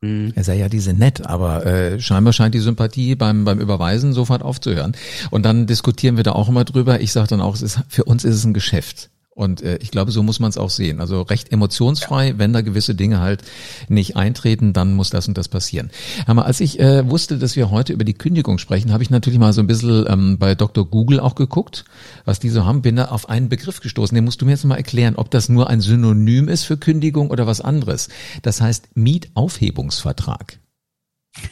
Mhm. 0.00 0.32
Er 0.34 0.44
sagt 0.44 0.58
ja, 0.58 0.68
die 0.68 0.80
sind 0.80 0.98
nett, 0.98 1.26
aber 1.26 1.64
äh, 1.64 1.98
scheinbar 2.00 2.32
scheint 2.32 2.54
die 2.54 2.60
Sympathie 2.60 3.14
beim 3.14 3.44
beim 3.44 3.58
Überweisen 3.58 4.12
sofort 4.12 4.42
aufzuhören. 4.42 4.92
Und 5.30 5.44
dann 5.44 5.66
diskutieren 5.66 6.16
wir 6.16 6.24
da 6.24 6.32
auch 6.32 6.48
immer 6.48 6.64
drüber. 6.64 7.00
Ich 7.00 7.10
sage 7.12 7.28
dann 7.28 7.40
auch, 7.40 7.54
es 7.54 7.62
ist, 7.62 7.80
für 7.88 8.04
uns 8.04 8.24
ist 8.24 8.36
es 8.36 8.44
ein 8.44 8.54
Geschäft. 8.54 9.10
Und 9.38 9.62
äh, 9.62 9.76
ich 9.80 9.92
glaube, 9.92 10.10
so 10.10 10.24
muss 10.24 10.40
man 10.40 10.50
es 10.50 10.58
auch 10.58 10.68
sehen. 10.68 10.98
Also 10.98 11.22
recht 11.22 11.52
emotionsfrei, 11.52 12.30
ja. 12.30 12.38
wenn 12.38 12.52
da 12.52 12.60
gewisse 12.60 12.96
Dinge 12.96 13.20
halt 13.20 13.44
nicht 13.88 14.16
eintreten, 14.16 14.72
dann 14.72 14.94
muss 14.94 15.10
das 15.10 15.28
und 15.28 15.38
das 15.38 15.46
passieren. 15.46 15.90
Aber 16.26 16.44
als 16.44 16.58
ich 16.58 16.80
äh, 16.80 17.08
wusste, 17.08 17.38
dass 17.38 17.54
wir 17.54 17.70
heute 17.70 17.92
über 17.92 18.02
die 18.02 18.14
Kündigung 18.14 18.58
sprechen, 18.58 18.92
habe 18.92 19.04
ich 19.04 19.10
natürlich 19.10 19.38
mal 19.38 19.52
so 19.52 19.60
ein 19.60 19.68
bisschen 19.68 20.06
ähm, 20.08 20.38
bei 20.38 20.56
Dr. 20.56 20.84
Google 20.84 21.20
auch 21.20 21.36
geguckt, 21.36 21.84
was 22.24 22.40
die 22.40 22.48
so 22.48 22.66
haben, 22.66 22.82
bin 22.82 22.96
da 22.96 23.04
auf 23.06 23.28
einen 23.28 23.48
Begriff 23.48 23.78
gestoßen. 23.78 24.12
Den 24.12 24.24
musst 24.24 24.40
du 24.40 24.44
mir 24.44 24.50
jetzt 24.50 24.64
mal 24.64 24.74
erklären, 24.74 25.14
ob 25.14 25.30
das 25.30 25.48
nur 25.48 25.70
ein 25.70 25.80
Synonym 25.80 26.48
ist 26.48 26.64
für 26.64 26.76
Kündigung 26.76 27.30
oder 27.30 27.46
was 27.46 27.60
anderes. 27.60 28.08
Das 28.42 28.60
heißt 28.60 28.96
Mietaufhebungsvertrag. 28.96 30.58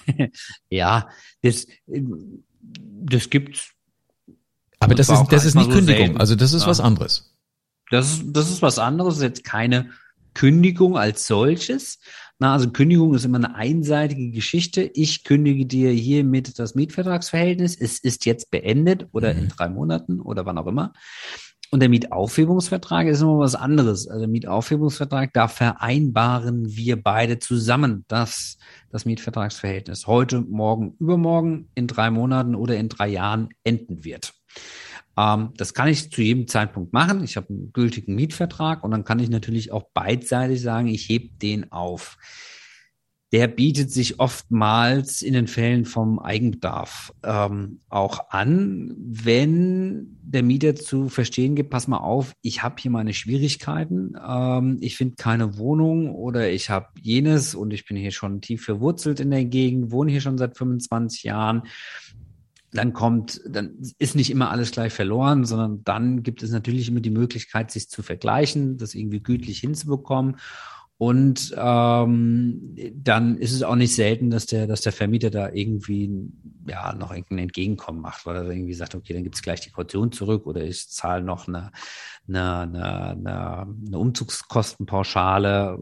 ja, 0.70 1.08
das, 1.40 1.68
das 1.86 3.30
gibt's. 3.30 3.70
Aber 4.80 4.96
das, 4.96 5.06
das 5.06 5.20
ist, 5.20 5.30
das 5.30 5.44
ist 5.44 5.54
nicht 5.54 5.66
so 5.66 5.70
Kündigung, 5.70 6.06
selten. 6.06 6.20
also 6.20 6.34
das 6.34 6.52
ist 6.52 6.62
ja. 6.62 6.68
was 6.68 6.80
anderes. 6.80 7.35
Das 7.90 8.12
ist, 8.12 8.24
das 8.26 8.50
ist 8.50 8.62
was 8.62 8.78
anderes, 8.78 9.14
das 9.14 9.18
ist 9.18 9.22
jetzt 9.24 9.44
keine 9.44 9.90
Kündigung 10.34 10.98
als 10.98 11.26
solches. 11.26 11.98
Na, 12.38 12.52
also 12.52 12.70
Kündigung 12.70 13.14
ist 13.14 13.24
immer 13.24 13.38
eine 13.38 13.54
einseitige 13.54 14.30
Geschichte. 14.30 14.82
Ich 14.82 15.24
kündige 15.24 15.64
dir 15.64 15.90
hiermit 15.90 16.58
das 16.58 16.74
Mietvertragsverhältnis. 16.74 17.76
Es 17.80 17.98
ist 17.98 18.26
jetzt 18.26 18.50
beendet 18.50 19.06
oder 19.12 19.32
mhm. 19.32 19.40
in 19.40 19.48
drei 19.48 19.68
Monaten 19.68 20.20
oder 20.20 20.44
wann 20.44 20.58
auch 20.58 20.66
immer. 20.66 20.92
Und 21.70 21.80
der 21.80 21.88
Mietaufhebungsvertrag 21.88 23.06
ist 23.08 23.22
immer 23.22 23.38
was 23.38 23.54
anderes. 23.54 24.06
Also 24.06 24.20
der 24.20 24.28
Mietaufhebungsvertrag, 24.28 25.32
da 25.32 25.48
vereinbaren 25.48 26.76
wir 26.76 27.02
beide 27.02 27.38
zusammen, 27.38 28.04
dass 28.06 28.58
das 28.90 29.04
Mietvertragsverhältnis 29.04 30.06
heute, 30.06 30.42
morgen, 30.42 30.94
übermorgen, 31.00 31.70
in 31.74 31.86
drei 31.86 32.10
Monaten 32.10 32.54
oder 32.54 32.76
in 32.76 32.88
drei 32.88 33.08
Jahren 33.08 33.48
enden 33.64 34.04
wird. 34.04 34.32
Ähm, 35.16 35.52
das 35.56 35.74
kann 35.74 35.88
ich 35.88 36.10
zu 36.10 36.22
jedem 36.22 36.46
Zeitpunkt 36.46 36.92
machen. 36.92 37.24
Ich 37.24 37.36
habe 37.36 37.48
einen 37.48 37.72
gültigen 37.72 38.14
Mietvertrag 38.14 38.84
und 38.84 38.90
dann 38.90 39.04
kann 39.04 39.18
ich 39.18 39.30
natürlich 39.30 39.72
auch 39.72 39.84
beidseitig 39.94 40.60
sagen, 40.60 40.88
ich 40.88 41.08
heb 41.08 41.38
den 41.38 41.72
auf. 41.72 42.18
Der 43.32 43.48
bietet 43.48 43.90
sich 43.90 44.20
oftmals 44.20 45.20
in 45.20 45.32
den 45.34 45.48
Fällen 45.48 45.84
vom 45.84 46.20
Eigenbedarf 46.20 47.12
ähm, 47.24 47.80
auch 47.88 48.30
an, 48.30 48.94
wenn 48.98 50.16
der 50.22 50.44
Mieter 50.44 50.76
zu 50.76 51.08
verstehen 51.08 51.56
gibt, 51.56 51.70
pass 51.70 51.88
mal 51.88 51.98
auf, 51.98 52.34
ich 52.42 52.62
habe 52.62 52.76
hier 52.78 52.90
meine 52.90 53.14
Schwierigkeiten, 53.14 54.14
ähm, 54.24 54.78
ich 54.80 54.96
finde 54.96 55.16
keine 55.16 55.58
Wohnung 55.58 56.14
oder 56.14 56.50
ich 56.50 56.70
habe 56.70 56.86
jenes 57.00 57.56
und 57.56 57.72
ich 57.72 57.84
bin 57.84 57.96
hier 57.96 58.12
schon 58.12 58.40
tief 58.40 58.64
verwurzelt 58.64 59.18
in 59.18 59.30
der 59.30 59.44
Gegend, 59.44 59.90
wohne 59.90 60.12
hier 60.12 60.20
schon 60.20 60.38
seit 60.38 60.56
25 60.56 61.24
Jahren 61.24 61.62
dann 62.76 62.92
kommt, 62.92 63.40
dann 63.48 63.78
ist 63.98 64.16
nicht 64.16 64.30
immer 64.30 64.50
alles 64.50 64.70
gleich 64.70 64.92
verloren, 64.92 65.44
sondern 65.44 65.82
dann 65.84 66.22
gibt 66.22 66.42
es 66.42 66.50
natürlich 66.50 66.88
immer 66.88 67.00
die 67.00 67.10
Möglichkeit, 67.10 67.70
sich 67.70 67.88
zu 67.88 68.02
vergleichen, 68.02 68.76
das 68.78 68.94
irgendwie 68.94 69.20
gütlich 69.20 69.58
hinzubekommen. 69.60 70.36
Und 70.98 71.54
ähm, 71.58 72.74
dann 72.94 73.36
ist 73.36 73.52
es 73.52 73.62
auch 73.62 73.74
nicht 73.74 73.94
selten, 73.94 74.30
dass 74.30 74.46
der, 74.46 74.66
dass 74.66 74.80
der 74.80 74.92
Vermieter 74.92 75.28
da 75.28 75.50
irgendwie 75.52 76.30
ja 76.66 76.94
noch 76.94 77.10
irgendein 77.10 77.40
Entgegenkommen 77.40 78.00
macht, 78.00 78.24
weil 78.24 78.36
er 78.36 78.50
irgendwie 78.50 78.72
sagt, 78.72 78.94
okay, 78.94 79.12
dann 79.12 79.22
gibt's 79.22 79.42
gleich 79.42 79.60
die 79.60 79.70
Kaution 79.70 80.10
zurück 80.10 80.46
oder 80.46 80.62
ich 80.62 80.88
zahle 80.88 81.22
noch 81.22 81.48
eine, 81.48 81.70
eine, 82.26 82.60
eine, 82.60 83.10
eine, 83.10 83.66
eine 83.86 83.98
Umzugskostenpauschale. 83.98 85.78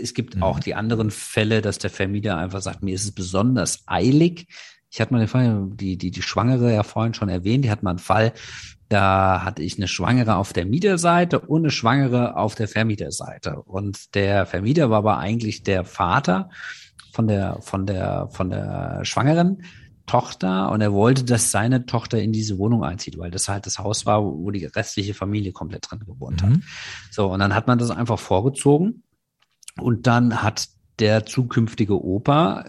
Es 0.00 0.12
gibt 0.12 0.34
mhm. 0.34 0.42
auch 0.42 0.58
die 0.58 0.74
anderen 0.74 1.12
Fälle, 1.12 1.62
dass 1.62 1.78
der 1.78 1.90
Vermieter 1.90 2.36
einfach 2.36 2.62
sagt, 2.62 2.82
mir 2.82 2.96
ist 2.96 3.04
es 3.04 3.12
besonders 3.12 3.84
eilig. 3.86 4.48
Ich 4.92 5.00
hatte 5.00 5.14
mal 5.14 5.20
den 5.20 5.28
Fall, 5.28 5.70
die, 5.72 5.96
die, 5.96 6.10
die 6.10 6.22
Schwangere 6.22 6.72
ja 6.72 6.82
vorhin 6.82 7.14
schon 7.14 7.30
erwähnt, 7.30 7.64
die 7.64 7.70
hat 7.70 7.82
mal 7.82 7.90
einen 7.90 7.98
Fall, 7.98 8.34
da 8.90 9.42
hatte 9.42 9.62
ich 9.62 9.78
eine 9.78 9.88
Schwangere 9.88 10.36
auf 10.36 10.52
der 10.52 10.66
Mieterseite 10.66 11.40
und 11.40 11.62
eine 11.62 11.70
Schwangere 11.70 12.36
auf 12.36 12.54
der 12.54 12.68
Vermieterseite. 12.68 13.62
Und 13.62 14.14
der 14.14 14.44
Vermieter 14.44 14.90
war 14.90 14.98
aber 14.98 15.16
eigentlich 15.16 15.62
der 15.62 15.86
Vater 15.86 16.50
von 17.10 17.26
der, 17.26 17.56
von 17.62 17.86
der, 17.86 18.28
von 18.32 18.50
der 18.50 19.02
schwangeren 19.06 19.62
Tochter 20.04 20.70
und 20.70 20.82
er 20.82 20.92
wollte, 20.92 21.24
dass 21.24 21.50
seine 21.50 21.86
Tochter 21.86 22.20
in 22.20 22.32
diese 22.32 22.58
Wohnung 22.58 22.84
einzieht, 22.84 23.16
weil 23.16 23.30
das 23.30 23.48
halt 23.48 23.64
das 23.64 23.78
Haus 23.78 24.04
war, 24.04 24.22
wo 24.22 24.50
die 24.50 24.66
restliche 24.66 25.14
Familie 25.14 25.52
komplett 25.52 25.90
drin 25.90 26.00
gewohnt 26.00 26.42
mhm. 26.42 26.46
hat. 26.46 26.60
So, 27.10 27.32
und 27.32 27.38
dann 27.38 27.54
hat 27.54 27.66
man 27.66 27.78
das 27.78 27.90
einfach 27.90 28.18
vorgezogen 28.18 29.04
und 29.80 30.06
dann 30.06 30.42
hat 30.42 30.68
der 30.98 31.24
zukünftige 31.24 31.98
Opa, 31.98 32.66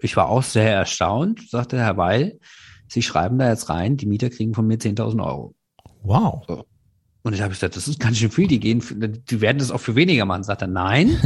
ich 0.00 0.16
war 0.16 0.28
auch 0.28 0.42
sehr 0.42 0.72
erstaunt, 0.72 1.48
sagte 1.48 1.78
Herr 1.78 1.96
Weil, 1.96 2.38
Sie 2.88 3.02
schreiben 3.02 3.38
da 3.38 3.48
jetzt 3.48 3.68
rein, 3.68 3.96
die 3.96 4.06
Mieter 4.06 4.30
kriegen 4.30 4.54
von 4.54 4.66
mir 4.66 4.78
10.000 4.78 5.24
Euro. 5.24 5.54
Wow. 6.02 6.44
So. 6.48 6.66
Und 7.22 7.34
ich 7.34 7.42
habe 7.42 7.52
gesagt, 7.52 7.76
das 7.76 7.88
ist 7.88 8.00
ganz 8.00 8.16
schön 8.16 8.30
viel, 8.30 8.48
die 8.48 8.60
gehen, 8.60 8.82
die 9.28 9.40
werden 9.40 9.58
das 9.58 9.70
auch 9.70 9.80
für 9.80 9.94
weniger 9.94 10.24
machen. 10.24 10.44
Sagt 10.44 10.62
er, 10.62 10.68
nein, 10.68 11.20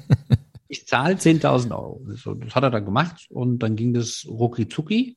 ich 0.68 0.86
zahle 0.86 1.14
10.000 1.14 1.70
Euro. 1.70 2.04
So, 2.16 2.34
das 2.34 2.54
hat 2.54 2.64
er 2.64 2.70
dann 2.70 2.84
gemacht 2.84 3.26
und 3.30 3.60
dann 3.60 3.76
ging 3.76 3.94
das 3.94 4.26
rucki 4.28 4.68
zucki, 4.68 5.16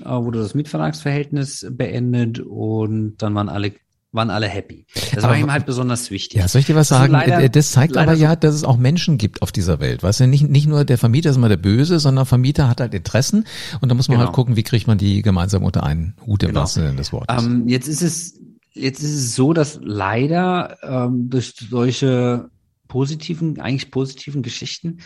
äh, 0.00 0.08
wurde 0.08 0.40
das 0.40 0.54
Mietvertragsverhältnis 0.54 1.66
beendet 1.70 2.40
und 2.40 3.18
dann 3.18 3.34
waren 3.34 3.48
alle 3.48 3.74
waren 4.14 4.30
alle 4.30 4.48
happy. 4.48 4.86
Das 5.14 5.24
aber, 5.24 5.34
war 5.34 5.38
ihm 5.38 5.52
halt 5.52 5.66
besonders 5.66 6.10
wichtig. 6.10 6.40
Ja, 6.40 6.48
soll 6.48 6.60
ich 6.60 6.66
dir 6.66 6.76
was 6.76 6.88
sagen? 6.88 7.12
Leider, 7.12 7.48
das 7.48 7.72
zeigt 7.72 7.96
aber 7.96 8.14
ja, 8.14 8.36
dass 8.36 8.54
es 8.54 8.64
auch 8.64 8.76
Menschen 8.76 9.18
gibt 9.18 9.42
auf 9.42 9.52
dieser 9.52 9.80
Welt. 9.80 10.02
Weißt 10.02 10.20
du, 10.20 10.26
nicht, 10.26 10.48
nicht 10.48 10.66
nur 10.66 10.84
der 10.84 10.98
Vermieter 10.98 11.30
ist 11.30 11.36
immer 11.36 11.48
der 11.48 11.56
Böse, 11.56 11.98
sondern 11.98 12.24
Vermieter 12.24 12.68
hat 12.68 12.80
halt 12.80 12.94
Interessen 12.94 13.44
und 13.80 13.88
da 13.88 13.94
muss 13.94 14.08
man 14.08 14.18
halt 14.18 14.26
genau. 14.26 14.28
halt 14.28 14.34
gucken, 14.34 14.56
wie 14.56 14.62
kriegt 14.62 14.86
man 14.86 14.98
die 14.98 15.22
gemeinsam 15.22 15.64
unter 15.64 15.82
einen 15.82 16.14
Hut 16.26 16.42
im 16.42 16.50
genau. 16.50 16.60
wahrsten 16.60 16.84
Sinne 16.84 16.96
des 16.96 17.12
Wortes. 17.12 17.44
Ähm, 17.44 17.68
jetzt 17.68 17.88
ist 17.88 18.02
es, 18.02 18.40
jetzt 18.72 19.02
ist 19.02 19.14
es 19.14 19.34
so, 19.34 19.52
dass 19.52 19.80
leider 19.82 20.76
ähm, 20.82 21.28
durch 21.28 21.54
solche 21.68 22.50
positiven, 22.88 23.60
eigentlich 23.60 23.90
positiven 23.90 24.42
Geschichten 24.42 24.98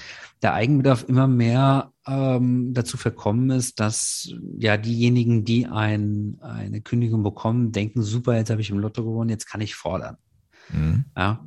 der 0.43 0.55
Eigenbedarf 0.55 1.05
immer 1.09 1.27
mehr 1.27 1.93
ähm, 2.07 2.73
dazu 2.75 2.97
verkommen 2.97 3.51
ist, 3.51 3.81
dass 3.81 4.33
ja 4.59 4.77
diejenigen, 4.77 5.45
die 5.45 5.67
ein, 5.67 6.38
eine 6.41 6.81
Kündigung 6.81 7.23
bekommen, 7.23 7.73
denken, 7.73 8.03
super, 8.03 8.37
jetzt 8.37 8.51
habe 8.51 8.61
ich 8.61 8.71
im 8.71 8.79
Lotto 8.79 9.05
gewonnen, 9.05 9.31
jetzt 9.31 9.47
kann 9.47 9.61
ich 9.61 9.75
fordern. 9.75 10.17
Mhm. 10.71 11.05
Ja. 11.17 11.47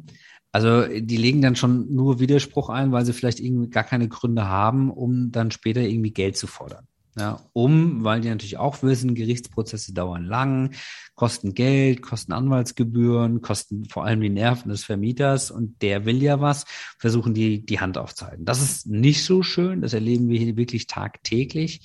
Also 0.52 0.86
die 0.88 1.18
legen 1.18 1.42
dann 1.42 1.56
schon 1.56 1.94
nur 1.94 2.20
Widerspruch 2.20 2.70
ein, 2.70 2.92
weil 2.92 3.06
sie 3.06 3.14
vielleicht 3.14 3.40
irgendwie 3.40 3.70
gar 3.70 3.84
keine 3.86 4.10
Gründe 4.10 4.48
haben, 4.48 4.92
um 4.92 5.32
dann 5.32 5.52
später 5.52 5.82
irgendwie 5.82 6.12
Geld 6.12 6.36
zu 6.36 6.48
fordern. 6.48 6.88
Ja, 7.18 7.42
um, 7.52 8.06
weil 8.06 8.22
die 8.22 8.30
natürlich 8.30 8.58
auch 8.58 8.84
wissen, 8.84 9.16
Gerichtsprozesse 9.16 9.94
dauern 9.94 10.24
lang, 10.24 10.74
kosten 11.16 11.54
Geld, 11.54 12.02
kosten 12.02 12.32
Anwaltsgebühren, 12.32 13.42
kosten 13.42 13.84
vor 13.84 14.06
allem 14.06 14.22
die 14.22 14.30
Nerven 14.30 14.70
des 14.70 14.86
Vermieters 14.86 15.52
und 15.52 15.82
der 15.82 16.06
will 16.06 16.24
ja 16.24 16.40
was, 16.40 16.64
versuchen 16.98 17.34
die 17.34 17.66
die 17.66 17.82
Hand 17.82 17.98
aufzuhalten. 17.98 18.46
Das 18.46 18.62
ist 18.62 18.88
nicht 18.88 19.26
so 19.26 19.44
schön, 19.44 19.82
das 19.82 19.92
erleben 19.94 20.30
wir 20.30 20.40
hier 20.40 20.56
wirklich 20.56 20.88
tagtäglich 20.88 21.82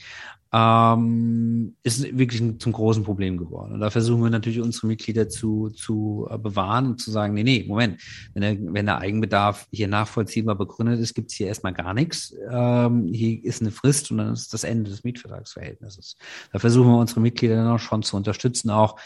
ähm, 0.52 1.76
ist 1.82 2.16
wirklich 2.16 2.58
zum 2.58 2.72
großen 2.72 3.02
Problem 3.02 3.36
geworden. 3.36 3.72
Und 3.72 3.80
da 3.80 3.90
versuchen 3.90 4.22
wir 4.22 4.30
natürlich 4.30 4.60
unsere 4.60 4.86
Mitglieder 4.86 5.28
zu, 5.28 5.70
zu 5.70 6.28
äh, 6.30 6.38
bewahren 6.38 6.86
und 6.86 7.00
zu 7.00 7.10
sagen, 7.10 7.34
nee, 7.34 7.42
nee, 7.42 7.64
Moment, 7.66 8.00
wenn 8.34 8.42
der, 8.42 8.72
wenn 8.72 8.86
der 8.86 8.98
Eigenbedarf 8.98 9.66
hier 9.72 9.88
nachvollziehbar 9.88 10.54
begründet 10.54 11.00
ist, 11.00 11.14
gibt 11.14 11.30
es 11.30 11.36
hier 11.36 11.48
erstmal 11.48 11.74
gar 11.74 11.94
nichts. 11.94 12.34
Ähm, 12.50 13.08
hier 13.12 13.44
ist 13.44 13.60
eine 13.60 13.72
Frist 13.72 14.10
und 14.10 14.18
dann 14.18 14.32
ist 14.32 14.54
das 14.54 14.64
Ende 14.64 14.90
des 14.90 15.04
Mietvertragsverhältnisses. 15.04 16.16
Da 16.52 16.58
versuchen 16.58 16.90
wir 16.90 16.98
unsere 16.98 17.20
Mitglieder 17.20 17.56
dann 17.56 17.68
auch 17.68 17.80
schon 17.80 18.02
zu 18.02 18.16
unterstützen, 18.16 18.70
auch 18.70 18.98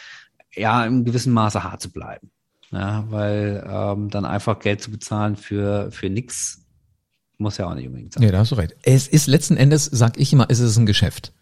ja 0.55 0.85
im 0.85 1.05
gewissen 1.05 1.33
Maße 1.33 1.64
hart 1.64 1.81
zu 1.81 1.90
bleiben. 1.90 2.31
Ja, 2.72 3.05
weil 3.11 3.64
ähm, 3.66 4.11
dann 4.11 4.24
einfach 4.24 4.61
Geld 4.61 4.81
zu 4.81 4.92
bezahlen 4.92 5.35
für, 5.35 5.90
für 5.90 6.09
nichts 6.09 6.69
muss 7.40 7.57
ja 7.57 7.68
auch 7.68 7.74
nicht 7.74 7.87
unbedingt 7.87 8.12
sein. 8.12 8.22
Ja, 8.22 8.31
da 8.31 8.38
hast 8.38 8.53
du 8.53 8.57
recht. 8.57 8.76
Es 8.83 9.09
ist 9.09 9.26
letzten 9.26 9.57
Endes, 9.57 9.87
sag 9.87 10.18
ich 10.18 10.33
immer, 10.33 10.46
es 10.48 10.61
ist 10.61 10.76
ein 10.76 10.87
Geschäft. 10.87 11.33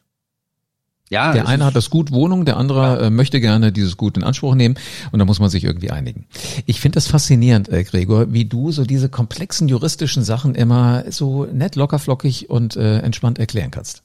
Ja, 1.10 1.32
der 1.32 1.48
eine 1.48 1.64
hat 1.64 1.74
das 1.74 1.88
Gut 1.88 2.12
Wohnung, 2.12 2.44
der 2.44 2.58
andere 2.58 3.06
äh, 3.06 3.10
möchte 3.10 3.40
gerne 3.40 3.72
dieses 3.72 3.96
Gut 3.96 4.18
in 4.18 4.24
Anspruch 4.24 4.54
nehmen 4.54 4.74
und 5.10 5.18
da 5.18 5.24
muss 5.24 5.40
man 5.40 5.48
sich 5.48 5.64
irgendwie 5.64 5.90
einigen. 5.90 6.26
Ich 6.66 6.80
finde 6.80 6.96
das 6.96 7.06
faszinierend, 7.06 7.70
äh, 7.70 7.82
Gregor, 7.82 8.32
wie 8.32 8.44
du 8.44 8.72
so 8.72 8.84
diese 8.84 9.08
komplexen 9.08 9.68
juristischen 9.68 10.22
Sachen 10.22 10.54
immer 10.54 11.04
so 11.10 11.46
nett, 11.46 11.76
lockerflockig 11.76 12.50
und 12.50 12.76
äh, 12.76 12.98
entspannt 12.98 13.38
erklären 13.38 13.70
kannst. 13.70 14.02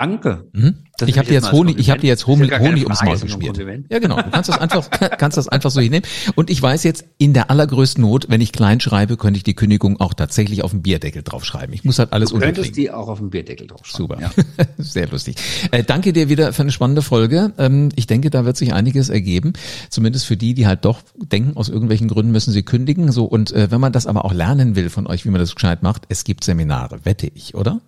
Danke. 0.00 0.48
Mhm. 0.54 0.76
Ich 1.06 1.18
habe 1.18 1.28
dir 1.28 1.34
jetzt 1.34 1.52
Honig, 1.52 1.78
ich 1.78 1.90
habe 1.90 2.00
dir 2.00 2.06
jetzt 2.06 2.26
Honig, 2.26 2.58
Honig 2.58 2.84
ums 2.84 3.02
Maul 3.02 3.18
geschmiert. 3.18 3.58
Ja, 3.90 3.98
genau. 3.98 4.16
Du 4.16 4.30
kannst 4.30 4.48
das 4.48 4.58
einfach, 4.58 4.88
kannst 5.18 5.36
das 5.36 5.46
einfach 5.46 5.70
so 5.70 5.78
hinnehmen. 5.78 6.06
Und 6.36 6.48
ich 6.48 6.60
weiß 6.62 6.84
jetzt, 6.84 7.04
in 7.18 7.34
der 7.34 7.50
allergrößten 7.50 8.02
Not, 8.02 8.30
wenn 8.30 8.40
ich 8.40 8.52
klein 8.52 8.80
schreibe, 8.80 9.18
könnte 9.18 9.36
ich 9.36 9.42
die 9.42 9.52
Kündigung 9.52 10.00
auch 10.00 10.14
tatsächlich 10.14 10.64
auf 10.64 10.70
dem 10.70 10.80
Bierdeckel 10.80 11.22
draufschreiben. 11.22 11.74
Ich 11.74 11.84
muss 11.84 11.98
halt 11.98 12.14
alles 12.14 12.30
du 12.30 12.38
könntest 12.38 12.78
die 12.78 12.90
auch 12.90 13.08
auf 13.08 13.18
dem 13.18 13.28
Bierdeckel 13.28 13.66
draufschreiben. 13.66 14.08
Super. 14.08 14.20
Ja. 14.22 14.64
Sehr 14.78 15.06
lustig. 15.06 15.36
Äh, 15.70 15.84
danke 15.84 16.14
dir 16.14 16.30
wieder 16.30 16.54
für 16.54 16.62
eine 16.62 16.72
spannende 16.72 17.02
Folge. 17.02 17.52
Ähm, 17.58 17.90
ich 17.94 18.06
denke, 18.06 18.30
da 18.30 18.46
wird 18.46 18.56
sich 18.56 18.72
einiges 18.72 19.10
ergeben. 19.10 19.52
Zumindest 19.90 20.24
für 20.24 20.38
die, 20.38 20.54
die 20.54 20.66
halt 20.66 20.86
doch 20.86 21.02
denken, 21.18 21.58
aus 21.58 21.68
irgendwelchen 21.68 22.08
Gründen 22.08 22.32
müssen 22.32 22.52
sie 22.52 22.62
kündigen. 22.62 23.12
So, 23.12 23.26
und 23.26 23.52
äh, 23.52 23.70
wenn 23.70 23.82
man 23.82 23.92
das 23.92 24.06
aber 24.06 24.24
auch 24.24 24.32
lernen 24.32 24.76
will 24.76 24.88
von 24.88 25.06
euch, 25.06 25.26
wie 25.26 25.30
man 25.30 25.42
das 25.42 25.54
gescheit 25.54 25.82
macht, 25.82 26.04
es 26.08 26.24
gibt 26.24 26.42
Seminare, 26.42 27.00
wette 27.04 27.30
ich, 27.34 27.54
oder? 27.54 27.82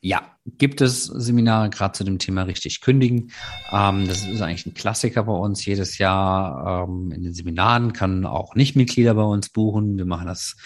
Ja, 0.00 0.22
gibt 0.44 0.80
es 0.80 1.06
Seminare 1.06 1.70
gerade 1.70 1.92
zu 1.92 2.04
dem 2.04 2.20
Thema 2.20 2.42
richtig 2.42 2.80
kündigen. 2.80 3.32
Ähm, 3.72 4.06
das 4.06 4.24
ist 4.26 4.40
eigentlich 4.40 4.66
ein 4.66 4.74
Klassiker 4.74 5.24
bei 5.24 5.32
uns 5.32 5.64
jedes 5.64 5.98
Jahr. 5.98 6.86
Ähm, 6.88 7.10
in 7.10 7.24
den 7.24 7.34
Seminaren 7.34 7.92
können 7.92 8.24
auch 8.24 8.54
Nichtmitglieder 8.54 9.14
bei 9.14 9.22
uns 9.22 9.48
buchen. 9.48 9.98
Wir 9.98 10.04
machen 10.04 10.26
das 10.26 10.56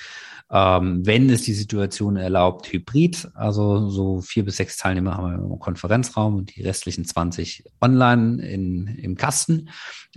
ähm, 0.54 1.06
wenn 1.06 1.30
es 1.30 1.42
die 1.42 1.54
Situation 1.54 2.16
erlaubt, 2.16 2.70
hybrid, 2.70 3.30
also 3.34 3.88
so 3.88 4.20
vier 4.20 4.44
bis 4.44 4.58
sechs 4.58 4.76
Teilnehmer 4.76 5.16
haben 5.16 5.30
wir 5.30 5.54
im 5.54 5.58
Konferenzraum 5.58 6.36
und 6.36 6.54
die 6.54 6.62
restlichen 6.62 7.06
20 7.06 7.64
online 7.80 8.46
in, 8.46 8.86
im 8.86 9.16
Kasten. 9.16 9.70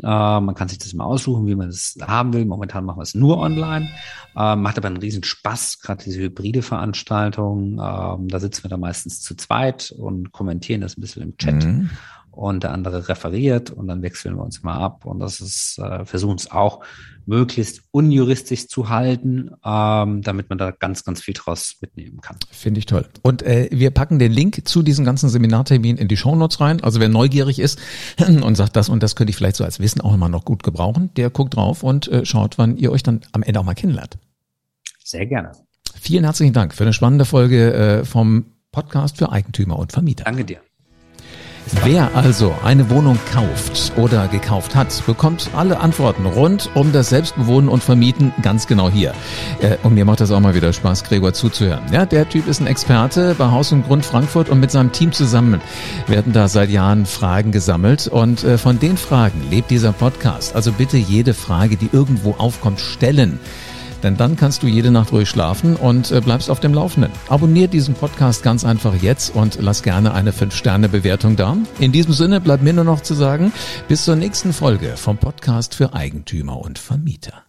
Äh, 0.04 0.08
man 0.08 0.54
kann 0.54 0.68
sich 0.68 0.78
das 0.78 0.94
mal 0.94 1.06
aussuchen, 1.06 1.48
wie 1.48 1.56
man 1.56 1.68
das 1.68 1.96
haben 2.02 2.34
will. 2.34 2.44
Momentan 2.44 2.84
machen 2.84 2.98
wir 2.98 3.04
es 3.04 3.16
nur 3.16 3.38
online. 3.38 3.90
Äh, 4.36 4.58
macht 4.58 4.78
aber 4.78 4.88
einen 4.88 4.98
riesen 4.98 5.24
Spaß, 5.24 5.80
gerade 5.80 6.04
diese 6.04 6.20
hybride 6.20 6.62
Veranstaltung. 6.62 7.76
Äh, 7.76 7.78
da 8.28 8.40
sitzen 8.42 8.64
wir 8.64 8.70
dann 8.70 8.82
meistens 8.82 9.22
zu 9.22 9.36
zweit 9.36 9.96
und 9.98 10.34
kommentieren 10.34 10.82
das 10.82 10.98
ein 10.98 11.02
bisschen 11.02 11.24
im 11.24 11.38
Chat. 11.38 11.64
Mhm 11.64 11.92
und 12.36 12.64
der 12.64 12.72
andere 12.72 13.08
referiert 13.08 13.72
und 13.72 13.88
dann 13.88 14.02
wechseln 14.02 14.36
wir 14.36 14.44
uns 14.44 14.64
mal 14.64 14.78
ab. 14.78 15.06
Und 15.06 15.20
das 15.20 15.40
ist, 15.40 15.80
äh, 15.80 16.06
versuchen 16.06 16.36
es 16.36 16.52
auch 16.52 16.84
möglichst 17.26 17.82
unjuristisch 17.92 18.68
zu 18.68 18.90
halten, 18.90 19.52
ähm, 19.64 20.22
damit 20.22 20.50
man 20.50 20.58
da 20.58 20.72
ganz, 20.72 21.04
ganz 21.04 21.22
viel 21.22 21.34
draus 21.34 21.78
mitnehmen 21.82 22.22
kann. 22.22 22.38
Finde 22.52 22.80
ich 22.80 22.86
toll. 22.86 23.08
Und 23.24 23.42
äh, 23.42 23.70
wir 23.72 23.92
packen 23.92 24.20
den 24.20 24.32
Link 24.32 24.68
zu 24.68 24.84
diesem 24.84 25.06
ganzen 25.06 25.30
Seminartermin 25.30 25.98
in 25.98 26.08
die 26.08 26.18
Shownotes 26.18 26.60
rein. 26.60 26.84
Also 26.84 27.00
wer 27.00 27.10
neugierig 27.10 27.60
ist 27.60 27.80
und 28.28 28.56
sagt, 28.56 28.76
das 28.76 28.90
und 28.90 29.02
das 29.02 29.16
könnte 29.16 29.32
ich 29.32 29.38
vielleicht 29.38 29.56
so 29.56 29.64
als 29.64 29.80
Wissen 29.80 30.02
auch 30.02 30.14
immer 30.14 30.30
noch 30.30 30.46
gut 30.46 30.64
gebrauchen, 30.64 31.10
der 31.16 31.30
guckt 31.30 31.56
drauf 31.56 31.84
und 31.84 32.08
äh, 32.10 32.26
schaut, 32.26 32.58
wann 32.58 32.78
ihr 32.78 32.92
euch 32.92 33.04
dann 33.04 33.22
am 33.32 33.44
Ende 33.44 33.60
auch 33.60 33.66
mal 33.66 33.76
kennenlernt. 33.76 34.18
Sehr 35.04 35.26
gerne. 35.26 35.52
Vielen 36.00 36.24
herzlichen 36.24 36.54
Dank 36.54 36.74
für 36.74 36.84
eine 36.84 36.94
spannende 36.94 37.26
Folge 37.26 37.74
äh, 37.74 38.06
vom 38.06 38.46
Podcast 38.72 39.18
für 39.18 39.32
Eigentümer 39.32 39.80
und 39.80 39.94
Vermieter. 39.94 40.26
Danke 40.26 40.44
dir. 40.44 40.60
Wer 41.84 42.16
also 42.16 42.54
eine 42.64 42.90
Wohnung 42.92 43.18
kauft 43.34 43.94
oder 43.98 44.28
gekauft 44.28 44.76
hat, 44.76 45.04
bekommt 45.08 45.50
alle 45.56 45.80
Antworten 45.80 46.26
rund 46.28 46.70
um 46.76 46.92
das 46.92 47.10
Selbstbewohnen 47.10 47.70
und 47.70 47.84
Vermieten 47.84 48.34
ganz 48.44 48.68
genau 48.68 48.90
hier. 48.90 49.14
Äh, 49.62 49.78
und 49.82 49.96
mir 49.96 50.06
macht 50.06 50.22
das 50.22 50.30
auch 50.30 50.40
mal 50.40 50.54
wieder 50.54 50.74
Spaß, 50.74 51.04
Gregor 51.04 51.34
zuzuhören. 51.34 51.82
Ja, 51.92 52.06
der 52.06 52.30
Typ 52.30 52.48
ist 52.48 52.60
ein 52.60 52.68
Experte 52.68 53.36
bei 53.36 53.50
Haus 53.50 53.72
und 53.72 53.88
Grund 53.88 54.06
Frankfurt 54.06 54.50
und 54.50 54.60
mit 54.60 54.70
seinem 54.70 54.92
Team 54.92 55.12
zusammen 55.12 55.60
werden 56.08 56.34
da 56.34 56.48
seit 56.48 56.70
Jahren 56.70 57.08
Fragen 57.08 57.52
gesammelt 57.52 58.08
und 58.08 58.44
äh, 58.44 58.60
von 58.60 58.80
den 58.80 58.96
Fragen 58.96 59.42
lebt 59.50 59.72
dieser 59.72 59.92
Podcast. 59.92 60.56
Also 60.56 60.72
bitte 60.72 60.98
jede 60.98 61.34
Frage, 61.34 61.78
die 61.78 61.90
irgendwo 61.92 62.36
aufkommt, 62.38 62.80
stellen. 62.80 63.40
Denn 64.06 64.18
dann 64.18 64.36
kannst 64.36 64.62
du 64.62 64.68
jede 64.68 64.92
Nacht 64.92 65.12
ruhig 65.12 65.28
schlafen 65.28 65.76
und 65.76 66.12
äh, 66.12 66.22
bleibst 66.22 66.52
auf 66.52 66.60
dem 66.60 66.76
Laufenden. 66.76 67.12
Abonnier 67.28 67.68
diesen 67.68 67.96
Podcast 67.96 68.44
ganz 68.44 68.64
einfach 68.64 68.94
jetzt 69.02 69.36
und 69.36 69.58
lass 69.60 69.82
gerne 69.82 70.14
eine 70.14 70.32
5-Sterne-Bewertung 70.32 71.36
da. 71.36 71.58
In 71.80 71.92
diesem 71.92 72.14
Sinne 72.14 72.40
bleibt 72.40 72.62
mir 72.62 72.74
nur 72.74 72.84
noch 72.84 73.02
zu 73.02 73.16
sagen, 73.16 73.52
bis 73.88 74.06
zur 74.06 74.16
nächsten 74.16 74.54
Folge 74.54 74.96
vom 74.96 75.18
Podcast 75.18 75.74
für 75.74 75.96
Eigentümer 75.96 76.60
und 76.60 76.78
Vermieter. 76.78 77.45